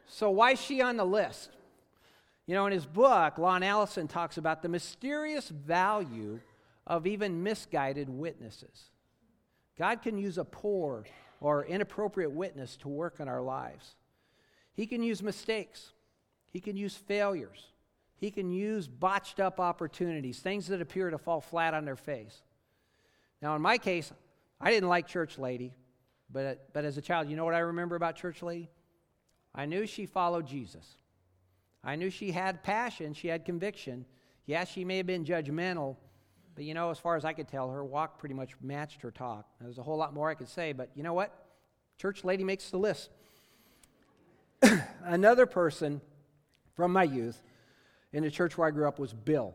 So, 0.06 0.30
why 0.30 0.52
is 0.52 0.60
she 0.60 0.80
on 0.80 0.96
the 0.96 1.04
list? 1.04 1.50
You 2.50 2.56
know, 2.56 2.66
in 2.66 2.72
his 2.72 2.84
book, 2.84 3.38
Lon 3.38 3.62
Allison 3.62 4.08
talks 4.08 4.36
about 4.36 4.60
the 4.60 4.68
mysterious 4.68 5.48
value 5.50 6.40
of 6.84 7.06
even 7.06 7.44
misguided 7.44 8.08
witnesses. 8.08 8.90
God 9.78 10.02
can 10.02 10.18
use 10.18 10.36
a 10.36 10.44
poor 10.44 11.04
or 11.40 11.64
inappropriate 11.64 12.32
witness 12.32 12.76
to 12.78 12.88
work 12.88 13.20
in 13.20 13.28
our 13.28 13.40
lives. 13.40 13.94
He 14.72 14.88
can 14.88 15.00
use 15.00 15.22
mistakes, 15.22 15.92
He 16.50 16.58
can 16.58 16.76
use 16.76 16.96
failures, 16.96 17.68
He 18.16 18.32
can 18.32 18.50
use 18.50 18.88
botched 18.88 19.38
up 19.38 19.60
opportunities, 19.60 20.40
things 20.40 20.66
that 20.66 20.82
appear 20.82 21.08
to 21.08 21.18
fall 21.18 21.40
flat 21.40 21.72
on 21.72 21.84
their 21.84 21.94
face. 21.94 22.42
Now, 23.40 23.54
in 23.54 23.62
my 23.62 23.78
case, 23.78 24.12
I 24.60 24.72
didn't 24.72 24.88
like 24.88 25.06
Church 25.06 25.38
Lady, 25.38 25.72
but, 26.28 26.72
but 26.72 26.84
as 26.84 26.98
a 26.98 27.00
child, 27.00 27.30
you 27.30 27.36
know 27.36 27.44
what 27.44 27.54
I 27.54 27.60
remember 27.60 27.94
about 27.94 28.16
Church 28.16 28.42
Lady? 28.42 28.70
I 29.54 29.66
knew 29.66 29.86
she 29.86 30.04
followed 30.04 30.48
Jesus. 30.48 30.96
I 31.82 31.96
knew 31.96 32.10
she 32.10 32.30
had 32.32 32.62
passion, 32.62 33.14
she 33.14 33.28
had 33.28 33.44
conviction. 33.44 34.04
Yes, 34.46 34.68
she 34.68 34.84
may 34.84 34.98
have 34.98 35.06
been 35.06 35.24
judgmental, 35.24 35.96
but 36.54 36.64
you 36.64 36.74
know, 36.74 36.90
as 36.90 36.98
far 36.98 37.16
as 37.16 37.24
I 37.24 37.32
could 37.32 37.48
tell, 37.48 37.70
her 37.70 37.84
walk 37.84 38.18
pretty 38.18 38.34
much 38.34 38.52
matched 38.60 39.02
her 39.02 39.10
talk. 39.10 39.46
There's 39.60 39.78
a 39.78 39.82
whole 39.82 39.96
lot 39.96 40.12
more 40.12 40.28
I 40.28 40.34
could 40.34 40.48
say, 40.48 40.72
but 40.72 40.90
you 40.94 41.02
know 41.02 41.14
what? 41.14 41.46
Church 41.98 42.24
lady 42.24 42.44
makes 42.44 42.70
the 42.70 42.78
list. 42.78 43.10
Another 45.04 45.46
person 45.46 46.00
from 46.74 46.92
my 46.92 47.04
youth 47.04 47.42
in 48.12 48.22
the 48.22 48.30
church 48.30 48.58
where 48.58 48.68
I 48.68 48.70
grew 48.70 48.88
up 48.88 48.98
was 48.98 49.12
Bill. 49.12 49.54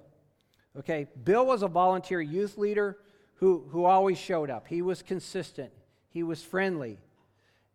Okay, 0.77 1.07
Bill 1.23 1.45
was 1.45 1.61
a 1.61 1.67
volunteer 1.67 2.21
youth 2.21 2.57
leader 2.57 2.97
who, 3.35 3.65
who 3.69 3.85
always 3.85 4.17
showed 4.17 4.49
up. 4.49 4.67
He 4.67 4.81
was 4.81 5.01
consistent, 5.01 5.71
he 6.09 6.23
was 6.23 6.41
friendly. 6.41 6.97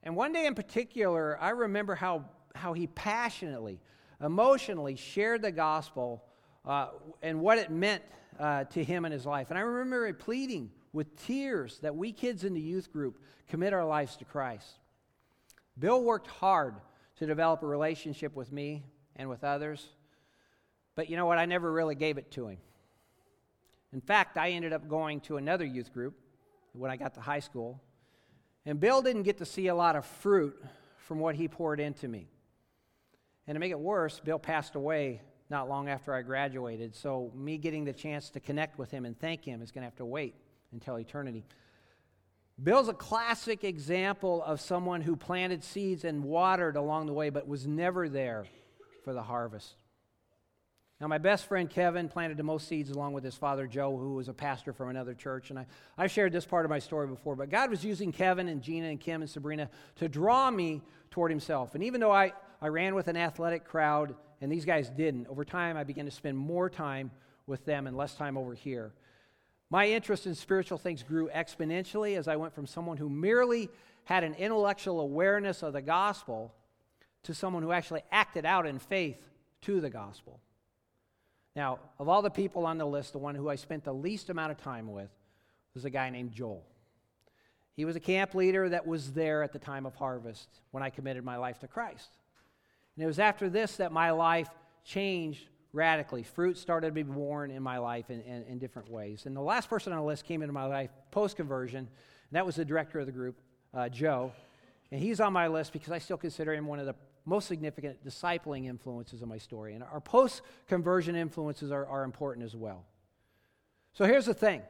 And 0.03 0.17
one 0.17 0.33
day 0.33 0.47
in 0.47 0.55
particular, 0.55 1.39
I 1.41 1.51
remember 1.51 1.95
how, 1.95 2.25
how 2.55 2.73
he 2.73 2.87
passionately, 2.87 3.79
emotionally 4.23 4.97
shared 4.97 5.43
the 5.43 5.53
gospel 5.53 6.23
uh, 6.65 6.89
and 7.23 7.41
what 7.41 7.59
it 7.59 7.71
meant 7.71 8.03
uh, 8.39 8.65
to 8.65 8.85
him 8.85 9.05
in 9.05 9.13
his 9.13 9.27
life. 9.27 9.51
And 9.51 9.59
I 9.59 9.63
remember 9.63 10.13
pleading 10.13 10.71
with 10.93 11.17
tears 11.27 11.79
that 11.81 11.95
we 11.97 12.13
kids 12.13 12.45
in 12.45 12.55
the 12.55 12.61
youth 12.61 12.93
group 12.93 13.21
commit 13.49 13.73
our 13.73 13.85
lives 13.85 14.17
to 14.17 14.25
Christ. 14.25 14.67
Bill 15.79 16.03
worked 16.03 16.27
hard 16.27 16.75
to 17.17 17.27
develop 17.27 17.63
a 17.63 17.67
relationship 17.67 18.35
with 18.35 18.53
me 18.53 18.85
and 19.17 19.29
with 19.29 19.45
others, 19.45 19.87
but 20.95 21.09
you 21.09 21.17
know 21.17 21.27
what? 21.27 21.39
I 21.39 21.47
never 21.47 21.71
really 21.71 21.95
gave 21.95 22.19
it 22.19 22.31
to 22.33 22.49
him. 22.49 22.59
In 23.93 24.01
fact, 24.01 24.37
I 24.37 24.51
ended 24.51 24.73
up 24.73 24.89
going 24.89 25.21
to 25.23 25.37
another 25.37 25.65
youth 25.65 25.93
group 25.93 26.15
when 26.73 26.91
I 26.91 26.97
got 26.97 27.15
to 27.15 27.21
high 27.21 27.41
school, 27.41 27.81
and 28.65 28.79
Bill 28.79 29.03
didn't 29.03 29.23
get 29.23 29.39
to 29.39 29.45
see 29.45 29.67
a 29.69 29.75
lot 29.75 29.97
of 29.97 30.05
fruit 30.05 30.63
from 30.99 31.19
what 31.19 31.35
he 31.35 31.49
poured 31.49 31.81
into 31.81 32.07
me. 32.07 32.29
And 33.47 33.57
to 33.57 33.61
make 33.61 33.73
it 33.73 33.81
worse, 33.81 34.21
Bill 34.21 34.39
passed 34.39 34.75
away 34.75 35.23
not 35.49 35.69
long 35.69 35.89
after 35.89 36.15
I 36.15 36.23
graduated. 36.23 36.95
So, 36.95 37.33
me 37.35 37.59
getting 37.59 37.85
the 37.85 37.93
chance 37.93 38.31
to 38.31 38.41
connect 38.41 38.79
with 38.79 38.91
him 38.91 39.05
and 39.05 39.19
thank 39.19 39.45
him 39.45 39.63
is 39.63 39.73
going 39.73 39.83
to 39.83 39.87
have 39.87 39.97
to 39.97 40.05
wait 40.05 40.35
until 40.73 40.99
eternity. 40.99 41.45
Bill's 42.63 42.89
a 42.89 42.95
classic 42.95 43.65
example 43.65 44.43
of 44.43 44.61
someone 44.61 45.01
who 45.01 45.17
planted 45.17 45.65
seeds 45.65 46.05
and 46.05 46.23
watered 46.23 46.77
along 46.77 47.07
the 47.07 47.13
way, 47.13 47.31
but 47.31 47.49
was 47.49 47.67
never 47.67 48.09
there 48.09 48.47
for 49.03 49.15
the 49.15 49.23
harvest. 49.23 49.75
Now, 51.01 51.07
my 51.07 51.17
best 51.17 51.47
friend 51.47 51.71
Kevin 51.71 52.11
planted 52.11 52.37
the 52.37 52.43
most 52.43 52.69
seeds 52.69 52.91
along 52.91 53.15
with 53.15 53.25
his 53.25 53.35
father 53.35 53.67
Joe, 53.67 53.97
who 53.97 54.17
was 54.17 54.29
a 54.29 54.35
pastor 54.35 54.75
from 54.75 54.91
another 54.91 55.15
church. 55.15 55.49
And 55.49 55.59
I, 55.59 55.67
I've 55.97 56.11
shared 56.11 56.31
this 56.31 56.45
part 56.45 56.67
of 56.67 56.71
my 56.71 56.79
story 56.79 57.07
before, 57.07 57.35
but 57.35 57.49
God 57.49 57.71
was 57.71 57.83
using 57.83 58.13
Kevin 58.13 58.49
and 58.49 58.61
Gina 58.61 58.89
and 58.89 59.01
Kim 59.01 59.23
and 59.23 59.31
Sabrina 59.31 59.71
to 59.97 60.09
draw 60.11 60.51
me 60.51 60.83
toward 61.11 61.31
himself. 61.31 61.75
And 61.75 61.83
even 61.83 62.03
though 62.03 62.13
I, 62.13 62.35
I 62.63 62.69
ran 62.69 62.95
with 62.95 63.09
an 63.09 63.17
athletic 63.17 63.65
crowd 63.65 64.15
and 64.41 64.51
these 64.51 64.65
guys 64.65 64.89
didn't. 64.91 65.27
Over 65.29 65.45
time, 65.45 65.77
I 65.77 65.85
began 65.85 66.05
to 66.07 66.11
spend 66.11 66.37
more 66.37 66.71
time 66.71 67.11
with 67.47 67.65
them 67.65 67.87
and 67.87 67.97
less 67.97 68.15
time 68.15 68.37
over 68.37 68.55
here. 68.55 68.93
My 69.71 69.87
interest 69.89 70.27
in 70.27 70.35
spiritual 70.35 70.79
things 70.79 71.03
grew 71.03 71.29
exponentially 71.29 72.17
as 72.17 72.27
I 72.27 72.37
went 72.37 72.55
from 72.55 72.67
someone 72.67 72.97
who 72.97 73.09
merely 73.09 73.69
had 74.05 74.25
an 74.25 74.35
intellectual 74.35 75.01
awareness 75.01 75.63
of 75.63 75.73
the 75.73 75.83
gospel 75.83 76.53
to 77.25 77.35
someone 77.35 77.63
who 77.63 77.73
actually 77.73 78.03
acted 78.11 78.45
out 78.47 78.67
in 78.67 78.79
faith 78.79 79.29
to 79.63 79.81
the 79.81 79.91
gospel. 79.91 80.41
Now, 81.55 81.79
of 81.99 82.09
all 82.09 82.23
the 82.23 82.31
people 82.31 82.67
on 82.67 82.79
the 82.79 82.87
list, 82.87 83.13
the 83.13 83.19
one 83.19 83.35
who 83.35 83.49
I 83.49 83.57
spent 83.57 83.85
the 83.85 83.93
least 83.93 84.31
amount 84.31 84.53
of 84.53 84.59
time 84.59 84.91
with 84.91 85.11
was 85.75 85.85
a 85.85 85.91
guy 85.91 86.11
named 86.11 86.33
Joel. 86.33 86.65
He 87.77 87.85
was 87.85 87.97
a 87.97 88.01
camp 88.01 88.35
leader 88.35 88.69
that 88.69 88.87
was 88.87 89.13
there 89.13 89.43
at 89.43 89.53
the 89.53 89.59
time 89.59 89.87
of 89.87 89.95
harvest 89.95 90.49
when 90.71 90.83
I 90.83 90.91
committed 90.91 91.25
my 91.25 91.37
life 91.37 91.59
to 91.61 91.69
Christ. 91.69 92.11
And 93.01 93.05
it 93.05 93.07
was 93.07 93.19
after 93.19 93.49
this 93.49 93.79
that 93.79 93.93
my 93.93 94.11
life 94.11 94.51
changed 94.85 95.49
radically. 95.73 96.23
Fruit 96.23 96.59
started 96.59 96.89
to 96.89 96.93
be 96.93 97.03
born 97.03 97.51
in 97.51 97.63
my 97.63 97.79
life 97.79 98.11
in, 98.11 98.21
in, 98.21 98.43
in 98.43 98.59
different 98.59 98.91
ways. 98.91 99.25
And 99.25 99.35
the 99.35 99.41
last 99.41 99.71
person 99.71 99.95
on 99.95 100.01
the 100.01 100.05
list 100.05 100.27
came 100.27 100.43
into 100.43 100.53
my 100.53 100.67
life 100.67 100.91
post 101.11 101.35
conversion, 101.35 101.79
and 101.79 101.89
that 102.33 102.45
was 102.45 102.57
the 102.57 102.65
director 102.67 103.01
of 103.01 103.07
the 103.07 103.13
group, 103.13 103.41
uh, 103.73 103.89
Joe. 103.89 104.33
And 104.93 105.01
he's 105.01 105.19
on 105.19 105.33
my 105.33 105.49
list 105.49 105.73
because 105.73 105.93
I 105.93 105.99
still 105.99 106.19
consider 106.19 106.53
him 106.53 106.67
one 106.67 106.79
of 106.79 106.85
the 106.85 106.95
most 107.25 107.49
significant 107.49 108.05
discipling 108.05 108.67
influences 108.67 109.23
in 109.23 109.31
my 109.31 109.39
story. 109.39 109.73
And 109.73 109.83
our 109.83 110.03
post 110.03 110.43
conversion 110.69 111.17
influences 111.17 111.73
are, 111.73 111.87
are 111.87 112.05
important 112.05 112.45
as 112.45 112.55
well. 112.55 112.85
So 113.95 114.05
here's 114.05 114.27
the 114.27 114.35
thing 114.35 114.61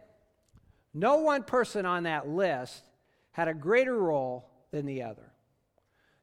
no 0.95 1.16
one 1.16 1.43
person 1.43 1.85
on 1.85 2.05
that 2.05 2.29
list 2.29 2.85
had 3.33 3.49
a 3.49 3.55
greater 3.55 3.99
role 3.99 4.49
than 4.71 4.87
the 4.87 5.03
other. 5.03 5.30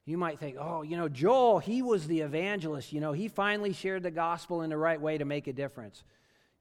You 0.07 0.17
might 0.17 0.39
think, 0.39 0.55
oh, 0.57 0.83
you 0.83 0.95
know, 0.95 1.09
Joel, 1.09 1.59
he 1.59 1.81
was 1.81 2.07
the 2.07 2.21
evangelist. 2.21 2.93
You 2.93 3.01
know, 3.01 3.11
he 3.11 3.27
finally 3.27 3.73
shared 3.73 4.03
the 4.03 4.09
gospel 4.09 4.61
in 4.61 4.69
the 4.69 4.77
right 4.77 4.99
way 4.99 5.17
to 5.17 5.25
make 5.25 5.47
a 5.47 5.53
difference. 5.53 6.01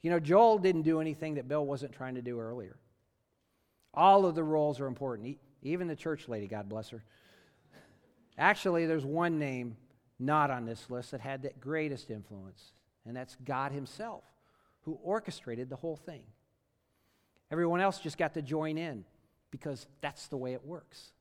You 0.03 0.11
know, 0.11 0.19
Joel 0.19 0.59
didn't 0.59 0.83
do 0.83 1.01
anything 1.01 1.35
that 1.35 1.47
Bill 1.47 1.65
wasn't 1.65 1.93
trying 1.93 2.17
to 2.17 2.23
do 2.23 2.41
earlier. 2.41 2.77
All 3.95 4.27
of 4.27 4.35
the 4.35 4.43
roles 4.43 4.81
are 4.81 4.89
important, 4.89 5.39
even 5.63 5.87
the 5.87 5.95
church 5.95 6.29
lady, 6.29 6.49
God 6.49 6.69
bless 6.69 6.91
her. 6.91 7.05
Actually, 8.37 8.85
there's 8.85 9.05
one 9.05 9.39
name 9.39 9.77
not 10.19 10.51
on 10.51 10.67
this 10.67 10.91
list 10.91 11.13
that 11.13 11.21
had 11.21 11.43
the 11.43 11.53
greatest 11.61 12.11
influence, 12.11 12.73
and 13.07 13.17
that's 13.17 13.37
God 13.45 13.71
Himself, 13.71 14.25
who 14.83 14.99
orchestrated 15.05 15.71
the 15.71 15.77
whole 15.77 15.97
thing. 15.97 16.25
Everyone 17.53 17.81
else 17.81 18.01
just 18.01 18.19
got 18.19 18.35
to 18.35 18.43
join 18.43 18.77
in 18.77 19.05
because 19.53 19.87
that's 20.01 20.27
the 20.27 20.37
way 20.37 20.53
it 20.53 20.67
works. 20.67 21.13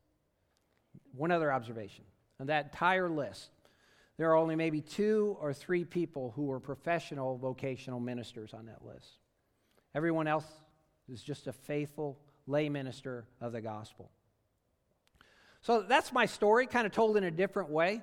One 1.16 1.30
other 1.30 1.54
observation 1.54 2.04
on 2.40 2.48
that 2.48 2.66
entire 2.66 3.10
list, 3.10 3.50
there 4.18 4.32
are 4.32 4.36
only 4.36 4.56
maybe 4.56 4.82
two 4.82 5.38
or 5.42 5.54
three 5.54 5.84
people 5.84 6.32
who 6.36 6.44
were 6.44 6.60
professional 6.60 7.38
vocational 7.38 8.00
ministers 8.00 8.54
on 8.54 8.66
that 8.68 8.86
list. 8.86 9.20
Everyone 9.94 10.28
else 10.28 10.46
is 11.12 11.22
just 11.22 11.48
a 11.48 11.54
faithful 11.54 12.18
lay 12.48 12.70
minister 12.70 13.26
of 13.42 13.52
the 13.52 13.62
gospel. 13.62 14.10
So 15.62 15.82
that's 15.82 16.14
my 16.14 16.26
story, 16.26 16.68
kind 16.68 16.86
of 16.86 16.92
told 16.92 17.18
in 17.18 17.24
a 17.24 17.32
different 17.32 17.70
way. 17.70 18.02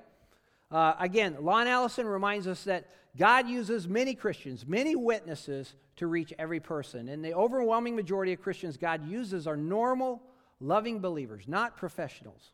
Uh, 0.69 0.95
again, 0.99 1.37
Lon 1.39 1.67
Allison 1.67 2.05
reminds 2.05 2.47
us 2.47 2.63
that 2.65 2.89
God 3.15 3.47
uses 3.47 3.87
many 3.87 4.15
Christians, 4.15 4.65
many 4.65 4.95
witnesses 4.95 5.73
to 5.97 6.07
reach 6.07 6.33
every 6.39 6.59
person. 6.59 7.09
And 7.09 7.23
the 7.23 7.33
overwhelming 7.33 7.95
majority 7.95 8.33
of 8.33 8.41
Christians 8.41 8.75
God 8.75 9.07
uses 9.07 9.47
are 9.47 9.55
normal, 9.55 10.21
loving 10.59 10.99
believers, 10.99 11.47
not 11.47 11.77
professionals. 11.77 12.51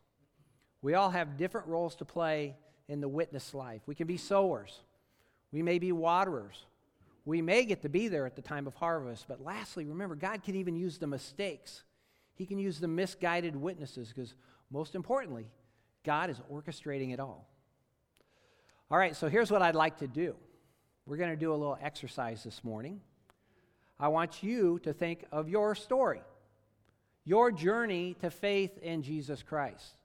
We 0.82 0.94
all 0.94 1.10
have 1.10 1.36
different 1.36 1.66
roles 1.66 1.94
to 1.96 2.04
play 2.04 2.56
in 2.88 3.00
the 3.00 3.08
witness 3.08 3.54
life. 3.54 3.82
We 3.86 3.94
can 3.94 4.06
be 4.06 4.16
sowers, 4.16 4.80
we 5.52 5.62
may 5.62 5.78
be 5.78 5.92
waterers, 5.92 6.66
we 7.24 7.42
may 7.42 7.64
get 7.64 7.82
to 7.82 7.88
be 7.88 8.08
there 8.08 8.26
at 8.26 8.36
the 8.36 8.42
time 8.42 8.66
of 8.66 8.74
harvest. 8.74 9.26
But 9.28 9.44
lastly, 9.44 9.84
remember, 9.84 10.14
God 10.14 10.42
can 10.42 10.56
even 10.56 10.76
use 10.76 10.98
the 10.98 11.06
mistakes, 11.06 11.84
He 12.34 12.46
can 12.46 12.58
use 12.58 12.80
the 12.80 12.88
misguided 12.88 13.54
witnesses, 13.54 14.08
because 14.08 14.34
most 14.70 14.94
importantly, 14.94 15.46
God 16.04 16.30
is 16.30 16.40
orchestrating 16.50 17.12
it 17.12 17.20
all. 17.20 17.46
All 18.90 18.98
right, 18.98 19.14
so 19.14 19.28
here's 19.28 19.50
what 19.50 19.62
I'd 19.62 19.74
like 19.74 19.98
to 19.98 20.08
do. 20.08 20.34
We're 21.06 21.16
going 21.16 21.30
to 21.30 21.36
do 21.36 21.52
a 21.52 21.54
little 21.54 21.78
exercise 21.80 22.42
this 22.42 22.64
morning. 22.64 23.00
I 23.98 24.08
want 24.08 24.42
you 24.42 24.78
to 24.80 24.92
think 24.92 25.24
of 25.30 25.48
your 25.48 25.74
story, 25.74 26.22
your 27.24 27.52
journey 27.52 28.16
to 28.20 28.30
faith 28.30 28.78
in 28.78 29.02
Jesus 29.02 29.42
Christ. 29.42 29.96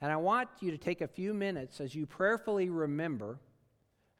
And 0.00 0.10
I 0.10 0.16
want 0.16 0.48
you 0.60 0.70
to 0.70 0.78
take 0.78 1.00
a 1.00 1.08
few 1.08 1.34
minutes 1.34 1.80
as 1.80 1.94
you 1.94 2.06
prayerfully 2.06 2.70
remember 2.70 3.38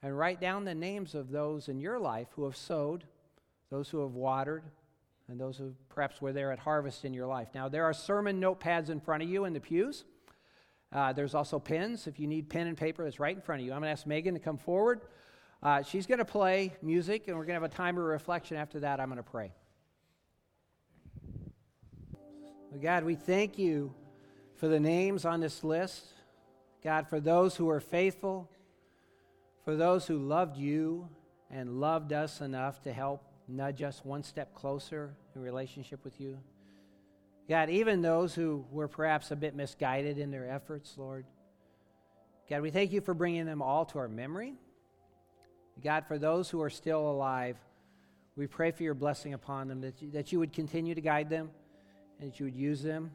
and 0.02 0.16
write 0.16 0.40
down 0.40 0.64
the 0.64 0.74
names 0.74 1.14
of 1.14 1.30
those 1.30 1.68
in 1.68 1.80
your 1.80 1.98
life 1.98 2.28
who 2.36 2.44
have 2.44 2.56
sowed, 2.56 3.04
those 3.70 3.88
who 3.88 4.00
have 4.02 4.14
watered, 4.14 4.62
and 5.28 5.40
those 5.40 5.56
who 5.56 5.74
perhaps 5.88 6.20
were 6.20 6.32
there 6.32 6.52
at 6.52 6.58
harvest 6.58 7.04
in 7.04 7.14
your 7.14 7.26
life. 7.26 7.48
Now, 7.54 7.68
there 7.68 7.84
are 7.84 7.94
sermon 7.94 8.40
notepads 8.40 8.90
in 8.90 9.00
front 9.00 9.22
of 9.22 9.28
you 9.28 9.44
in 9.44 9.52
the 9.52 9.60
pews. 9.60 10.04
Uh, 10.92 11.12
there's 11.12 11.34
also 11.34 11.58
pens. 11.58 12.06
If 12.06 12.18
you 12.18 12.26
need 12.26 12.50
pen 12.50 12.66
and 12.66 12.76
paper, 12.76 13.04
that's 13.04 13.20
right 13.20 13.34
in 13.34 13.40
front 13.40 13.60
of 13.60 13.66
you. 13.66 13.72
I'm 13.72 13.78
going 13.78 13.88
to 13.88 13.92
ask 13.92 14.06
Megan 14.06 14.34
to 14.34 14.40
come 14.40 14.58
forward. 14.58 15.02
Uh, 15.62 15.82
she's 15.82 16.06
going 16.06 16.18
to 16.18 16.24
play 16.24 16.74
music, 16.82 17.28
and 17.28 17.36
we're 17.36 17.44
going 17.44 17.58
to 17.58 17.62
have 17.62 17.70
a 17.70 17.74
time 17.74 17.96
of 17.96 18.04
reflection. 18.04 18.56
After 18.56 18.80
that, 18.80 18.98
I'm 18.98 19.08
going 19.08 19.18
to 19.18 19.22
pray. 19.22 19.52
God, 22.82 23.04
we 23.04 23.14
thank 23.14 23.58
you 23.58 23.94
for 24.60 24.68
the 24.68 24.78
names 24.78 25.24
on 25.24 25.40
this 25.40 25.64
list. 25.64 26.04
God, 26.84 27.08
for 27.08 27.18
those 27.18 27.56
who 27.56 27.70
are 27.70 27.80
faithful, 27.80 28.50
for 29.64 29.74
those 29.74 30.06
who 30.06 30.18
loved 30.18 30.58
you 30.58 31.08
and 31.50 31.80
loved 31.80 32.12
us 32.12 32.42
enough 32.42 32.82
to 32.82 32.92
help 32.92 33.24
nudge 33.48 33.80
us 33.80 34.04
one 34.04 34.22
step 34.22 34.54
closer 34.54 35.16
in 35.34 35.40
relationship 35.40 36.04
with 36.04 36.20
you. 36.20 36.38
God, 37.48 37.70
even 37.70 38.02
those 38.02 38.34
who 38.34 38.66
were 38.70 38.86
perhaps 38.86 39.30
a 39.30 39.36
bit 39.36 39.56
misguided 39.56 40.18
in 40.18 40.30
their 40.30 40.48
efforts, 40.48 40.94
Lord. 40.98 41.24
God, 42.48 42.60
we 42.60 42.70
thank 42.70 42.92
you 42.92 43.00
for 43.00 43.14
bringing 43.14 43.46
them 43.46 43.62
all 43.62 43.86
to 43.86 43.98
our 43.98 44.08
memory. 44.08 44.54
God, 45.82 46.04
for 46.06 46.18
those 46.18 46.50
who 46.50 46.60
are 46.60 46.70
still 46.70 47.10
alive, 47.10 47.56
we 48.36 48.46
pray 48.46 48.72
for 48.72 48.82
your 48.82 48.94
blessing 48.94 49.32
upon 49.32 49.68
them, 49.68 49.80
that 49.80 50.02
you, 50.02 50.10
that 50.10 50.32
you 50.32 50.38
would 50.38 50.52
continue 50.52 50.94
to 50.94 51.00
guide 51.00 51.30
them 51.30 51.50
and 52.20 52.30
that 52.30 52.38
you 52.38 52.44
would 52.44 52.54
use 52.54 52.82
them. 52.82 53.10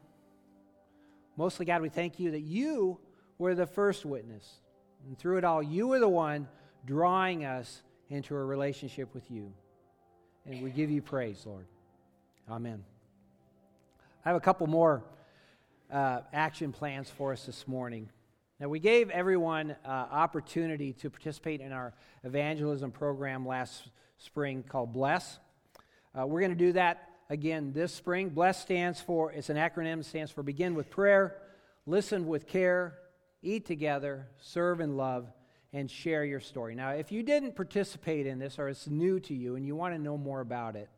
Mostly, 1.38 1.66
God, 1.66 1.82
we 1.82 1.90
thank 1.90 2.20
you 2.20 2.32
that 2.32 2.42
you 2.42 3.00
were 3.38 3.56
the 3.56 3.66
first 3.66 4.06
witness. 4.06 4.62
And 5.08 5.18
through 5.18 5.38
it 5.38 5.44
all, 5.44 5.62
you 5.62 5.88
were 5.88 6.00
the 6.00 6.10
one 6.10 6.48
drawing 6.86 7.46
us 7.46 7.82
into 8.10 8.36
a 8.36 8.44
relationship 8.44 9.14
with 9.14 9.30
you. 9.30 9.52
And 10.46 10.64
we 10.64 10.70
give 10.70 10.90
you 10.90 11.02
praise, 11.02 11.46
Lord. 11.46 11.66
Amen. 12.50 12.84
I 14.24 14.30
have 14.30 14.38
a 14.38 14.42
couple 14.42 14.68
more 14.68 15.04
uh, 15.92 16.22
action 16.34 16.72
plans 16.72 17.10
for 17.10 17.34
us 17.34 17.46
this 17.46 17.68
morning. 17.68 18.10
Now, 18.60 18.70
we 18.70 18.80
gave 18.80 19.10
everyone 19.10 19.76
uh, 19.84 19.90
opportunity 19.90 20.94
to 20.94 21.10
participate 21.10 21.60
in 21.60 21.72
our 21.72 21.94
evangelism 22.24 22.92
program 22.92 23.46
last 23.46 23.90
spring 24.18 24.64
called 24.64 24.94
Bless. 24.94 25.40
Uh, 26.18 26.26
we're 26.26 26.40
going 26.40 26.52
to 26.52 26.56
do 26.56 26.72
that 26.74 27.10
again 27.30 27.72
this 27.74 27.94
spring. 27.94 28.30
Bless 28.30 28.62
stands 28.62 29.02
for, 29.02 29.32
it's 29.32 29.50
an 29.50 29.58
acronym, 29.58 30.04
stands 30.04 30.32
for 30.32 30.44
Begin 30.44 30.76
with 30.76 30.90
Prayer, 30.90 31.38
Listen 31.86 32.28
with 32.28 32.48
Care, 32.48 32.98
Eat 33.42 33.66
Together, 33.66 34.28
Serve 34.40 34.80
and 34.80 34.98
Love, 34.98 35.28
and 35.74 35.90
share 35.90 36.24
your 36.24 36.40
story. 36.40 36.76
Now, 36.76 36.92
if 36.92 37.12
you 37.12 37.24
didn't 37.24 37.56
participate 37.56 38.28
in 38.28 38.40
this 38.40 38.58
or 38.60 38.70
it's 38.70 38.88
new 38.88 39.20
to 39.22 39.34
you 39.34 39.56
and 39.56 39.66
you 39.66 39.76
want 39.76 39.94
to 39.94 40.02
know 40.02 40.18
more 40.18 40.42
about 40.42 40.76
it, 40.76 40.90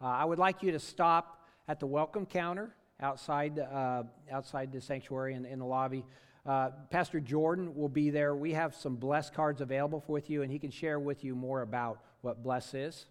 uh, 0.00 0.06
I 0.06 0.24
would 0.24 0.38
like 0.38 0.62
you 0.62 0.72
to 0.72 0.78
stop 0.78 1.46
at 1.66 1.80
the 1.80 1.86
welcome 1.86 2.26
counter 2.26 2.74
outside, 3.00 3.58
uh, 3.58 4.04
outside 4.30 4.72
the 4.72 4.80
sanctuary 4.80 5.34
in, 5.34 5.44
in 5.44 5.58
the 5.58 5.64
lobby. 5.64 6.04
Uh, 6.44 6.70
Pastor 6.90 7.20
Jordan 7.20 7.74
will 7.74 7.88
be 7.88 8.10
there. 8.10 8.34
We 8.34 8.52
have 8.52 8.74
some 8.74 8.96
Bless 8.96 9.28
cards 9.28 9.60
available 9.60 10.02
with 10.06 10.30
you, 10.30 10.42
and 10.42 10.50
he 10.50 10.58
can 10.58 10.70
share 10.70 10.98
with 10.98 11.24
you 11.24 11.34
more 11.34 11.62
about 11.62 12.00
what 12.20 12.42
Bless 12.42 12.74
is. 12.74 13.06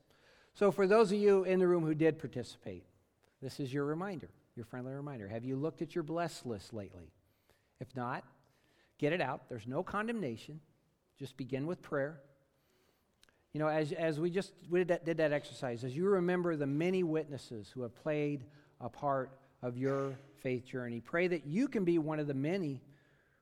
So, 0.57 0.71
for 0.71 0.87
those 0.87 1.11
of 1.11 1.19
you 1.19 1.43
in 1.43 1.59
the 1.59 1.67
room 1.67 1.85
who 1.85 1.93
did 1.93 2.17
participate, 2.17 2.83
this 3.43 3.59
is 3.59 3.71
your 3.71 3.85
reminder, 3.85 4.27
your 4.55 4.65
friendly 4.65 4.91
reminder. 4.91 5.27
Have 5.27 5.43
you 5.43 5.55
looked 5.55 5.83
at 5.83 5.93
your 5.93 6.03
Bless 6.03 6.47
list 6.47 6.73
lately? 6.73 7.11
If 7.79 7.95
not, 7.95 8.23
get 8.97 9.13
it 9.13 9.21
out. 9.21 9.49
There's 9.49 9.67
no 9.67 9.83
condemnation. 9.83 10.59
Just 11.19 11.37
begin 11.37 11.67
with 11.67 11.83
prayer. 11.83 12.21
You 13.53 13.59
know, 13.59 13.67
as, 13.67 13.91
as 13.91 14.19
we 14.19 14.31
just 14.31 14.51
we 14.67 14.79
did, 14.79 14.87
that, 14.87 15.05
did 15.05 15.17
that 15.17 15.31
exercise, 15.31 15.83
as 15.83 15.95
you 15.95 16.07
remember 16.07 16.55
the 16.55 16.65
many 16.65 17.03
witnesses 17.03 17.69
who 17.71 17.83
have 17.83 17.93
played 17.93 18.43
a 18.81 18.89
part 18.89 19.29
of 19.61 19.77
your 19.77 20.15
faith 20.41 20.65
journey, 20.65 21.01
pray 21.01 21.27
that 21.27 21.45
you 21.45 21.67
can 21.67 21.85
be 21.85 21.99
one 21.99 22.19
of 22.19 22.25
the 22.25 22.33
many 22.33 22.81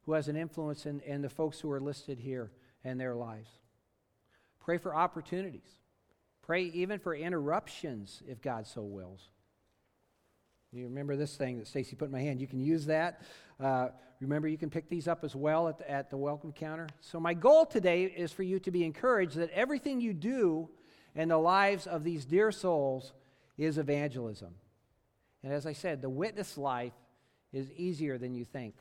who 0.01 0.11
has 0.11 0.27
an 0.27 0.35
influence 0.35 0.85
in, 0.85 0.99
in 1.05 1.21
the 1.21 1.29
folks 1.29 1.61
who 1.61 1.71
are 1.71 1.79
listed 1.79 2.19
here 2.19 2.51
and 2.83 2.99
their 2.99 3.15
lives. 3.15 3.47
Pray 4.59 4.77
for 4.77 4.93
opportunities. 4.93 5.77
Pray 6.45 6.65
even 6.65 6.99
for 6.99 7.15
interruptions 7.15 8.21
if 8.27 8.41
God 8.41 8.67
so 8.67 8.83
wills. 8.83 9.29
You 10.71 10.85
remember 10.85 11.15
this 11.15 11.35
thing 11.35 11.57
that 11.57 11.67
Stacy 11.67 11.95
put 11.95 12.05
in 12.05 12.11
my 12.11 12.19
hand? 12.19 12.39
You 12.41 12.47
can 12.47 12.59
use 12.59 12.85
that. 12.85 13.21
Uh, 13.59 13.87
remember, 14.19 14.47
you 14.47 14.57
can 14.57 14.69
pick 14.69 14.89
these 14.89 15.07
up 15.07 15.23
as 15.23 15.35
well 15.35 15.67
at 15.69 15.77
the, 15.77 15.89
at 15.89 16.09
the 16.09 16.17
welcome 16.17 16.51
counter. 16.51 16.87
So, 16.99 17.19
my 17.19 17.33
goal 17.33 17.65
today 17.65 18.03
is 18.03 18.31
for 18.31 18.43
you 18.43 18.59
to 18.59 18.71
be 18.71 18.83
encouraged 18.83 19.37
that 19.37 19.49
everything 19.51 20.01
you 20.01 20.13
do 20.13 20.69
in 21.15 21.29
the 21.29 21.37
lives 21.37 21.87
of 21.87 22.03
these 22.03 22.25
dear 22.25 22.51
souls 22.51 23.13
is 23.57 23.77
evangelism. 23.77 24.53
And 25.43 25.53
as 25.53 25.65
I 25.65 25.73
said, 25.73 26.01
the 26.01 26.09
witness 26.09 26.57
life 26.57 26.93
is 27.53 27.71
easier 27.71 28.17
than 28.17 28.35
you 28.35 28.43
think. 28.43 28.75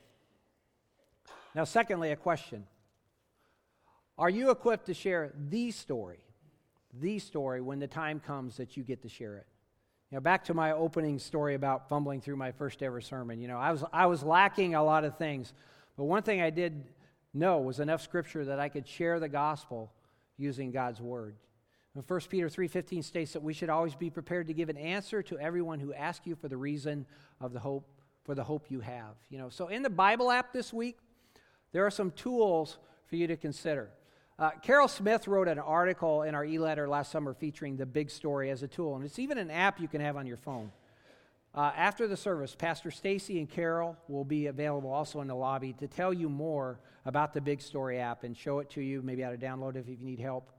Now, 1.55 1.65
secondly, 1.65 2.11
a 2.11 2.17
question 2.17 2.67
Are 4.19 4.31
you 4.31 4.51
equipped 4.51 4.87
to 4.87 4.95
share 4.95 5.33
the 5.49 5.71
story? 5.71 6.24
The 7.01 7.19
story 7.19 7.61
when 7.61 7.79
the 7.79 7.87
time 7.87 8.21
comes 8.21 8.57
that 8.57 8.77
you 8.77 8.83
get 8.83 9.03
to 9.03 9.09
share 9.09 9.37
it? 9.37 9.47
You 10.11 10.17
know, 10.17 10.21
back 10.21 10.45
to 10.45 10.55
my 10.55 10.73
opening 10.73 11.19
story 11.19 11.55
about 11.55 11.89
fumbling 11.89 12.21
through 12.21 12.37
my 12.37 12.53
first 12.53 12.83
ever 12.83 13.01
sermon. 13.01 13.41
You 13.41 13.49
know, 13.49 13.59
I 13.59 13.73
was, 13.73 13.85
I 13.93 14.07
was 14.07 14.23
lacking 14.23 14.75
a 14.75 14.85
lot 14.85 15.05
of 15.05 15.17
things, 15.19 15.53
but 15.97 16.05
one 16.05 16.23
thing 16.23 16.41
I 16.41 16.51
did 16.51 16.85
know 17.33 17.59
was 17.59 17.81
enough 17.81 18.01
scripture 18.01 18.45
that 18.45 18.61
I 18.61 18.69
could 18.69 18.87
share 18.87 19.19
the 19.19 19.29
gospel 19.29 19.93
using 20.37 20.71
God's 20.71 21.01
word. 21.01 21.37
And 21.95 22.05
1 22.09 22.21
Peter 22.29 22.49
3:15 22.49 23.03
states 23.03 23.33
that 23.33 23.43
we 23.43 23.53
should 23.53 23.71
always 23.71 23.95
be 23.95 24.11
prepared 24.11 24.49
to 24.49 24.55
give 24.55 24.69
an 24.69 24.77
answer 24.77 25.23
to 25.23 25.39
everyone 25.39 25.81
who 25.81 25.93
asks 25.93 26.27
you 26.27 26.35
for 26.35 26.49
the 26.49 26.57
reason 26.57 27.07
of 27.41 27.53
the 27.53 27.61
hope 27.61 27.89
for 28.25 28.35
the 28.35 28.45
hope 28.45 28.71
you 28.71 28.81
have. 28.81 29.17
You 29.29 29.39
know, 29.39 29.49
so 29.49 29.69
in 29.69 29.83
the 29.83 29.91
Bible 29.91 30.31
app 30.31 30.53
this 30.53 30.73
week, 30.73 30.97
there 31.73 31.85
are 31.85 31.91
some 31.91 32.11
tools 32.13 32.79
for 33.07 33.17
you 33.17 33.27
to 33.27 33.37
consider. 33.37 33.91
Uh, 34.37 34.51
Carol 34.63 34.89
Smith 34.89 35.29
wrote 35.29 35.47
an 35.47 35.61
article 35.61 36.23
in 36.23 36.35
our 36.35 36.45
e 36.45 36.59
letter 36.59 36.89
last 36.89 37.13
summer 37.13 37.35
featuring 37.35 37.77
the 37.77 37.87
big 37.87 38.11
story 38.11 38.51
as 38.51 38.65
a 38.65 38.69
tool, 38.69 38.97
and 38.97 39.05
it's 39.05 39.21
even 39.21 39.39
an 39.39 39.49
app 39.49 39.81
you 39.81 39.87
can 39.87 40.01
have 40.01 40.17
on 40.17 40.27
your 40.27 40.37
phone. 40.37 40.73
Uh, 41.55 41.71
after 41.77 42.09
the 42.09 42.17
service, 42.17 42.57
Pastor 42.57 42.91
Stacy 42.91 43.39
and 43.39 43.49
Carol 43.49 43.97
will 44.09 44.25
be 44.25 44.49
available 44.49 44.91
also 44.91 45.21
in 45.21 45.29
the 45.29 45.37
lobby 45.37 45.73
to 45.75 45.87
tell 45.87 46.13
you 46.13 46.29
more 46.29 46.81
about 47.05 47.33
the 47.33 47.41
Big 47.41 47.61
Story 47.61 48.01
app 48.01 48.25
and 48.25 48.37
show 48.37 48.59
it 48.59 48.69
to 48.71 48.81
you, 48.81 49.03
maybe 49.03 49.23
how 49.23 49.31
to 49.31 49.37
download 49.37 49.77
it 49.77 49.87
if 49.89 50.01
you 50.01 50.05
need 50.05 50.19
help. 50.19 50.51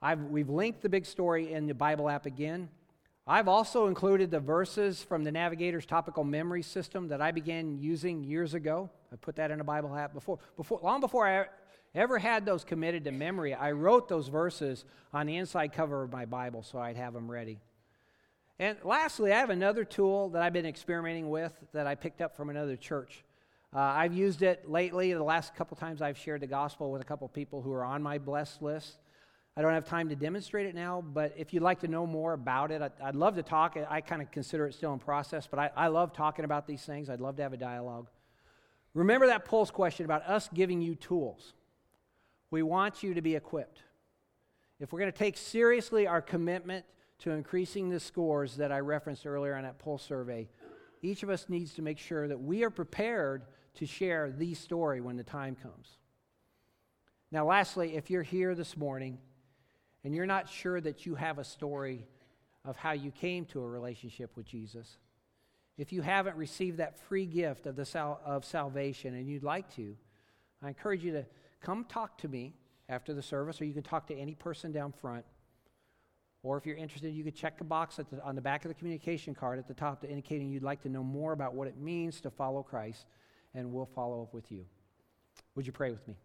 I've, 0.00 0.22
we've 0.22 0.48
linked 0.48 0.80
the 0.80 0.88
Big 0.88 1.04
Story 1.04 1.52
in 1.52 1.66
the 1.66 1.74
Bible 1.74 2.08
app 2.08 2.24
again. 2.24 2.70
I've 3.26 3.46
also 3.46 3.88
included 3.88 4.30
the 4.30 4.40
verses 4.40 5.02
from 5.02 5.22
the 5.22 5.30
Navigator's 5.30 5.84
topical 5.84 6.24
memory 6.24 6.62
system 6.62 7.08
that 7.08 7.20
I 7.20 7.30
began 7.30 7.78
using 7.78 8.24
years 8.24 8.54
ago. 8.54 8.88
I 9.12 9.16
put 9.16 9.36
that 9.36 9.50
in 9.50 9.60
a 9.60 9.64
Bible 9.64 9.94
app 9.94 10.14
before, 10.14 10.38
before 10.56 10.80
long 10.82 11.00
before 11.00 11.28
I 11.28 11.46
ever 11.94 12.18
had 12.18 12.46
those 12.46 12.64
committed 12.64 13.04
to 13.04 13.12
memory, 13.12 13.54
I 13.54 13.72
wrote 13.72 14.08
those 14.08 14.28
verses 14.28 14.84
on 15.12 15.26
the 15.26 15.36
inside 15.36 15.72
cover 15.72 16.02
of 16.02 16.12
my 16.12 16.24
Bible 16.24 16.62
so 16.62 16.78
I'd 16.78 16.96
have 16.96 17.12
them 17.12 17.30
ready. 17.30 17.58
And 18.58 18.78
lastly, 18.84 19.32
I 19.32 19.38
have 19.38 19.50
another 19.50 19.84
tool 19.84 20.28
that 20.30 20.42
I've 20.42 20.52
been 20.52 20.66
experimenting 20.66 21.30
with 21.30 21.52
that 21.72 21.86
I 21.86 21.94
picked 21.94 22.20
up 22.20 22.36
from 22.36 22.50
another 22.50 22.76
church. 22.76 23.24
Uh, 23.74 23.80
I've 23.80 24.12
used 24.12 24.42
it 24.42 24.70
lately, 24.70 25.12
the 25.12 25.22
last 25.22 25.54
couple 25.54 25.76
times 25.76 26.02
I've 26.02 26.18
shared 26.18 26.42
the 26.42 26.46
gospel 26.46 26.92
with 26.92 27.00
a 27.00 27.04
couple 27.04 27.26
people 27.28 27.62
who 27.62 27.72
are 27.72 27.84
on 27.84 28.02
my 28.02 28.18
blessed 28.18 28.62
list. 28.62 28.98
I 29.56 29.62
don't 29.62 29.72
have 29.72 29.86
time 29.86 30.08
to 30.08 30.16
demonstrate 30.16 30.66
it 30.66 30.74
now, 30.74 31.02
but 31.02 31.34
if 31.36 31.52
you'd 31.52 31.62
like 31.62 31.80
to 31.80 31.88
know 31.88 32.06
more 32.06 32.32
about 32.32 32.70
it, 32.70 32.80
I'd, 32.80 32.92
I'd 33.02 33.14
love 33.14 33.34
to 33.36 33.42
talk. 33.42 33.76
I 33.88 34.00
kind 34.00 34.22
of 34.22 34.30
consider 34.30 34.66
it 34.66 34.74
still 34.74 34.92
in 34.92 34.98
process, 34.98 35.46
but 35.46 35.58
I, 35.58 35.70
I 35.76 35.88
love 35.88 36.12
talking 36.12 36.44
about 36.44 36.66
these 36.66 36.82
things. 36.82 37.10
I'd 37.10 37.20
love 37.20 37.36
to 37.36 37.42
have 37.42 37.52
a 37.52 37.58
dialogue. 37.58 38.08
Remember 38.94 39.26
that 39.26 39.44
pulse 39.44 39.70
question 39.70 40.04
about 40.04 40.22
us 40.22 40.48
giving 40.54 40.80
you 40.80 40.94
tools. 40.94 41.54
We 42.52 42.62
want 42.62 43.02
you 43.02 43.14
to 43.14 43.22
be 43.22 43.34
equipped. 43.34 43.80
If 44.78 44.92
we're 44.92 44.98
going 44.98 45.10
to 45.10 45.18
take 45.18 45.38
seriously 45.38 46.06
our 46.06 46.20
commitment 46.20 46.84
to 47.20 47.30
increasing 47.30 47.88
the 47.88 47.98
scores 47.98 48.58
that 48.58 48.70
I 48.70 48.80
referenced 48.80 49.26
earlier 49.26 49.56
on 49.56 49.62
that 49.62 49.78
poll 49.78 49.96
survey, 49.96 50.50
each 51.00 51.22
of 51.22 51.30
us 51.30 51.46
needs 51.48 51.72
to 51.74 51.82
make 51.82 51.96
sure 51.96 52.28
that 52.28 52.38
we 52.38 52.62
are 52.62 52.68
prepared 52.68 53.46
to 53.76 53.86
share 53.86 54.30
the 54.30 54.52
story 54.52 55.00
when 55.00 55.16
the 55.16 55.24
time 55.24 55.56
comes. 55.56 55.96
Now, 57.30 57.46
lastly, 57.46 57.96
if 57.96 58.10
you're 58.10 58.22
here 58.22 58.54
this 58.54 58.76
morning 58.76 59.16
and 60.04 60.14
you're 60.14 60.26
not 60.26 60.46
sure 60.46 60.78
that 60.82 61.06
you 61.06 61.14
have 61.14 61.38
a 61.38 61.44
story 61.44 62.06
of 62.66 62.76
how 62.76 62.92
you 62.92 63.12
came 63.12 63.46
to 63.46 63.62
a 63.62 63.66
relationship 63.66 64.36
with 64.36 64.44
Jesus, 64.44 64.98
if 65.78 65.90
you 65.90 66.02
haven't 66.02 66.36
received 66.36 66.76
that 66.76 66.98
free 66.98 67.24
gift 67.24 67.66
of, 67.66 67.76
the 67.76 67.86
sal- 67.86 68.20
of 68.26 68.44
salvation 68.44 69.14
and 69.14 69.26
you'd 69.26 69.42
like 69.42 69.74
to, 69.76 69.96
I 70.62 70.68
encourage 70.68 71.02
you 71.02 71.12
to 71.12 71.24
come 71.62 71.84
talk 71.84 72.18
to 72.18 72.28
me 72.28 72.54
after 72.88 73.14
the 73.14 73.22
service, 73.22 73.60
or 73.60 73.64
you 73.64 73.72
can 73.72 73.82
talk 73.82 74.06
to 74.08 74.14
any 74.14 74.34
person 74.34 74.72
down 74.72 74.92
front. 74.92 75.24
Or 76.42 76.58
if 76.58 76.66
you're 76.66 76.76
interested, 76.76 77.10
you 77.10 77.22
could 77.22 77.36
check 77.36 77.56
the 77.56 77.64
box 77.64 77.96
the, 77.96 78.04
on 78.24 78.34
the 78.34 78.40
back 78.40 78.64
of 78.64 78.68
the 78.68 78.74
communication 78.74 79.34
card 79.34 79.58
at 79.58 79.68
the 79.68 79.74
top 79.74 80.04
indicating 80.04 80.50
you'd 80.50 80.64
like 80.64 80.82
to 80.82 80.88
know 80.88 81.04
more 81.04 81.32
about 81.32 81.54
what 81.54 81.68
it 81.68 81.78
means 81.78 82.20
to 82.22 82.30
follow 82.30 82.62
Christ, 82.62 83.06
and 83.54 83.72
we'll 83.72 83.86
follow 83.86 84.22
up 84.22 84.34
with 84.34 84.50
you. 84.50 84.66
Would 85.54 85.66
you 85.66 85.72
pray 85.72 85.92
with 85.92 86.06
me? 86.08 86.16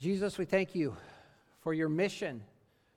Jesus, 0.00 0.38
we 0.38 0.46
thank 0.46 0.74
you 0.74 0.96
for 1.60 1.74
your 1.74 1.88
mission 1.88 2.42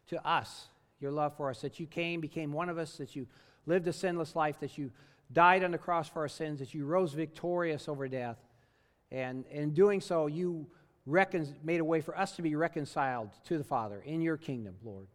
to 0.08 0.28
us, 0.28 0.70
your 1.00 1.12
love 1.12 1.36
for 1.36 1.50
us, 1.50 1.62
that 1.62 1.80
you 1.80 1.86
came, 1.86 2.22
became 2.22 2.52
one 2.52 2.70
of 2.70 2.78
us, 2.78 2.98
that 2.98 3.16
you 3.16 3.28
lived 3.66 3.88
a 3.88 3.94
sinless 3.94 4.36
life, 4.36 4.60
that 4.62 4.78
you 4.78 4.92
died 5.32 5.64
on 5.64 5.72
the 5.72 5.78
cross 5.78 6.08
for 6.08 6.22
our 6.22 6.28
sins, 6.28 6.60
that 6.60 6.74
you 6.74 6.86
rose 6.86 7.14
victorious 7.14 7.90
over 7.90 8.08
death. 8.08 8.38
And 9.12 9.46
in 9.48 9.74
doing 9.74 10.02
so, 10.02 10.28
you 10.28 10.68
recon- 11.06 11.56
made 11.64 11.80
a 11.80 11.86
way 11.86 12.02
for 12.02 12.18
us 12.18 12.36
to 12.36 12.42
be 12.42 12.56
reconciled 12.56 13.30
to 13.46 13.58
the 13.58 13.64
Father 13.64 14.02
in 14.06 14.22
your 14.22 14.38
kingdom, 14.38 14.76
Lord. 14.84 15.08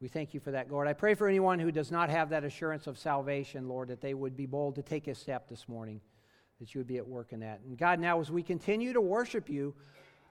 We 0.00 0.08
thank 0.08 0.34
you 0.34 0.40
for 0.40 0.50
that, 0.50 0.70
Lord. 0.70 0.88
I 0.88 0.92
pray 0.92 1.14
for 1.14 1.26
anyone 1.26 1.58
who 1.58 1.72
does 1.72 1.90
not 1.90 2.10
have 2.10 2.28
that 2.30 2.44
assurance 2.44 2.86
of 2.86 2.98
salvation, 2.98 3.66
Lord, 3.66 3.88
that 3.88 4.02
they 4.02 4.12
would 4.12 4.36
be 4.36 4.44
bold 4.46 4.74
to 4.74 4.82
take 4.82 5.08
a 5.08 5.14
step 5.14 5.48
this 5.48 5.68
morning, 5.68 6.00
that 6.60 6.74
you 6.74 6.80
would 6.80 6.86
be 6.86 6.98
at 6.98 7.06
work 7.06 7.32
in 7.32 7.40
that. 7.40 7.60
And 7.66 7.78
God, 7.78 7.98
now 7.98 8.20
as 8.20 8.30
we 8.30 8.42
continue 8.42 8.92
to 8.92 9.00
worship 9.00 9.48
you 9.48 9.74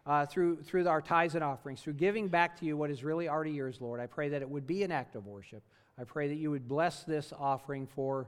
uh, 0.06 0.28
through, 0.28 0.62
through 0.62 0.88
our 0.88 1.02
tithes 1.02 1.34
and 1.34 1.44
offerings, 1.44 1.82
through 1.82 1.94
giving 1.94 2.28
back 2.28 2.60
to 2.60 2.66
you 2.66 2.78
what 2.78 2.92
is 2.92 3.04
really 3.04 3.28
already 3.28 3.52
yours, 3.52 3.82
Lord, 3.82 4.00
I 4.00 4.06
pray 4.06 4.30
that 4.30 4.44
it 4.44 4.50
would 4.50 4.68
be 4.68 4.84
an 4.84 4.92
act 4.92 5.16
of 5.16 5.26
worship. 5.26 5.64
I 6.00 6.04
pray 6.04 6.28
that 6.28 6.36
you 6.36 6.52
would 6.52 6.68
bless 6.68 7.04
this 7.04 7.34
offering 7.38 7.88
for 7.88 8.28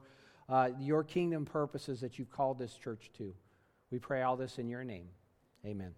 uh, 0.50 0.70
your 0.80 1.04
kingdom 1.04 1.46
purposes 1.46 2.00
that 2.02 2.18
you've 2.18 2.32
called 2.32 2.58
this 2.58 2.74
church 2.74 3.12
to. 3.20 3.34
We 3.92 4.00
pray 4.00 4.22
all 4.22 4.36
this 4.36 4.58
in 4.58 4.70
your 4.70 4.84
name. 4.84 5.10
Amen. 5.66 5.94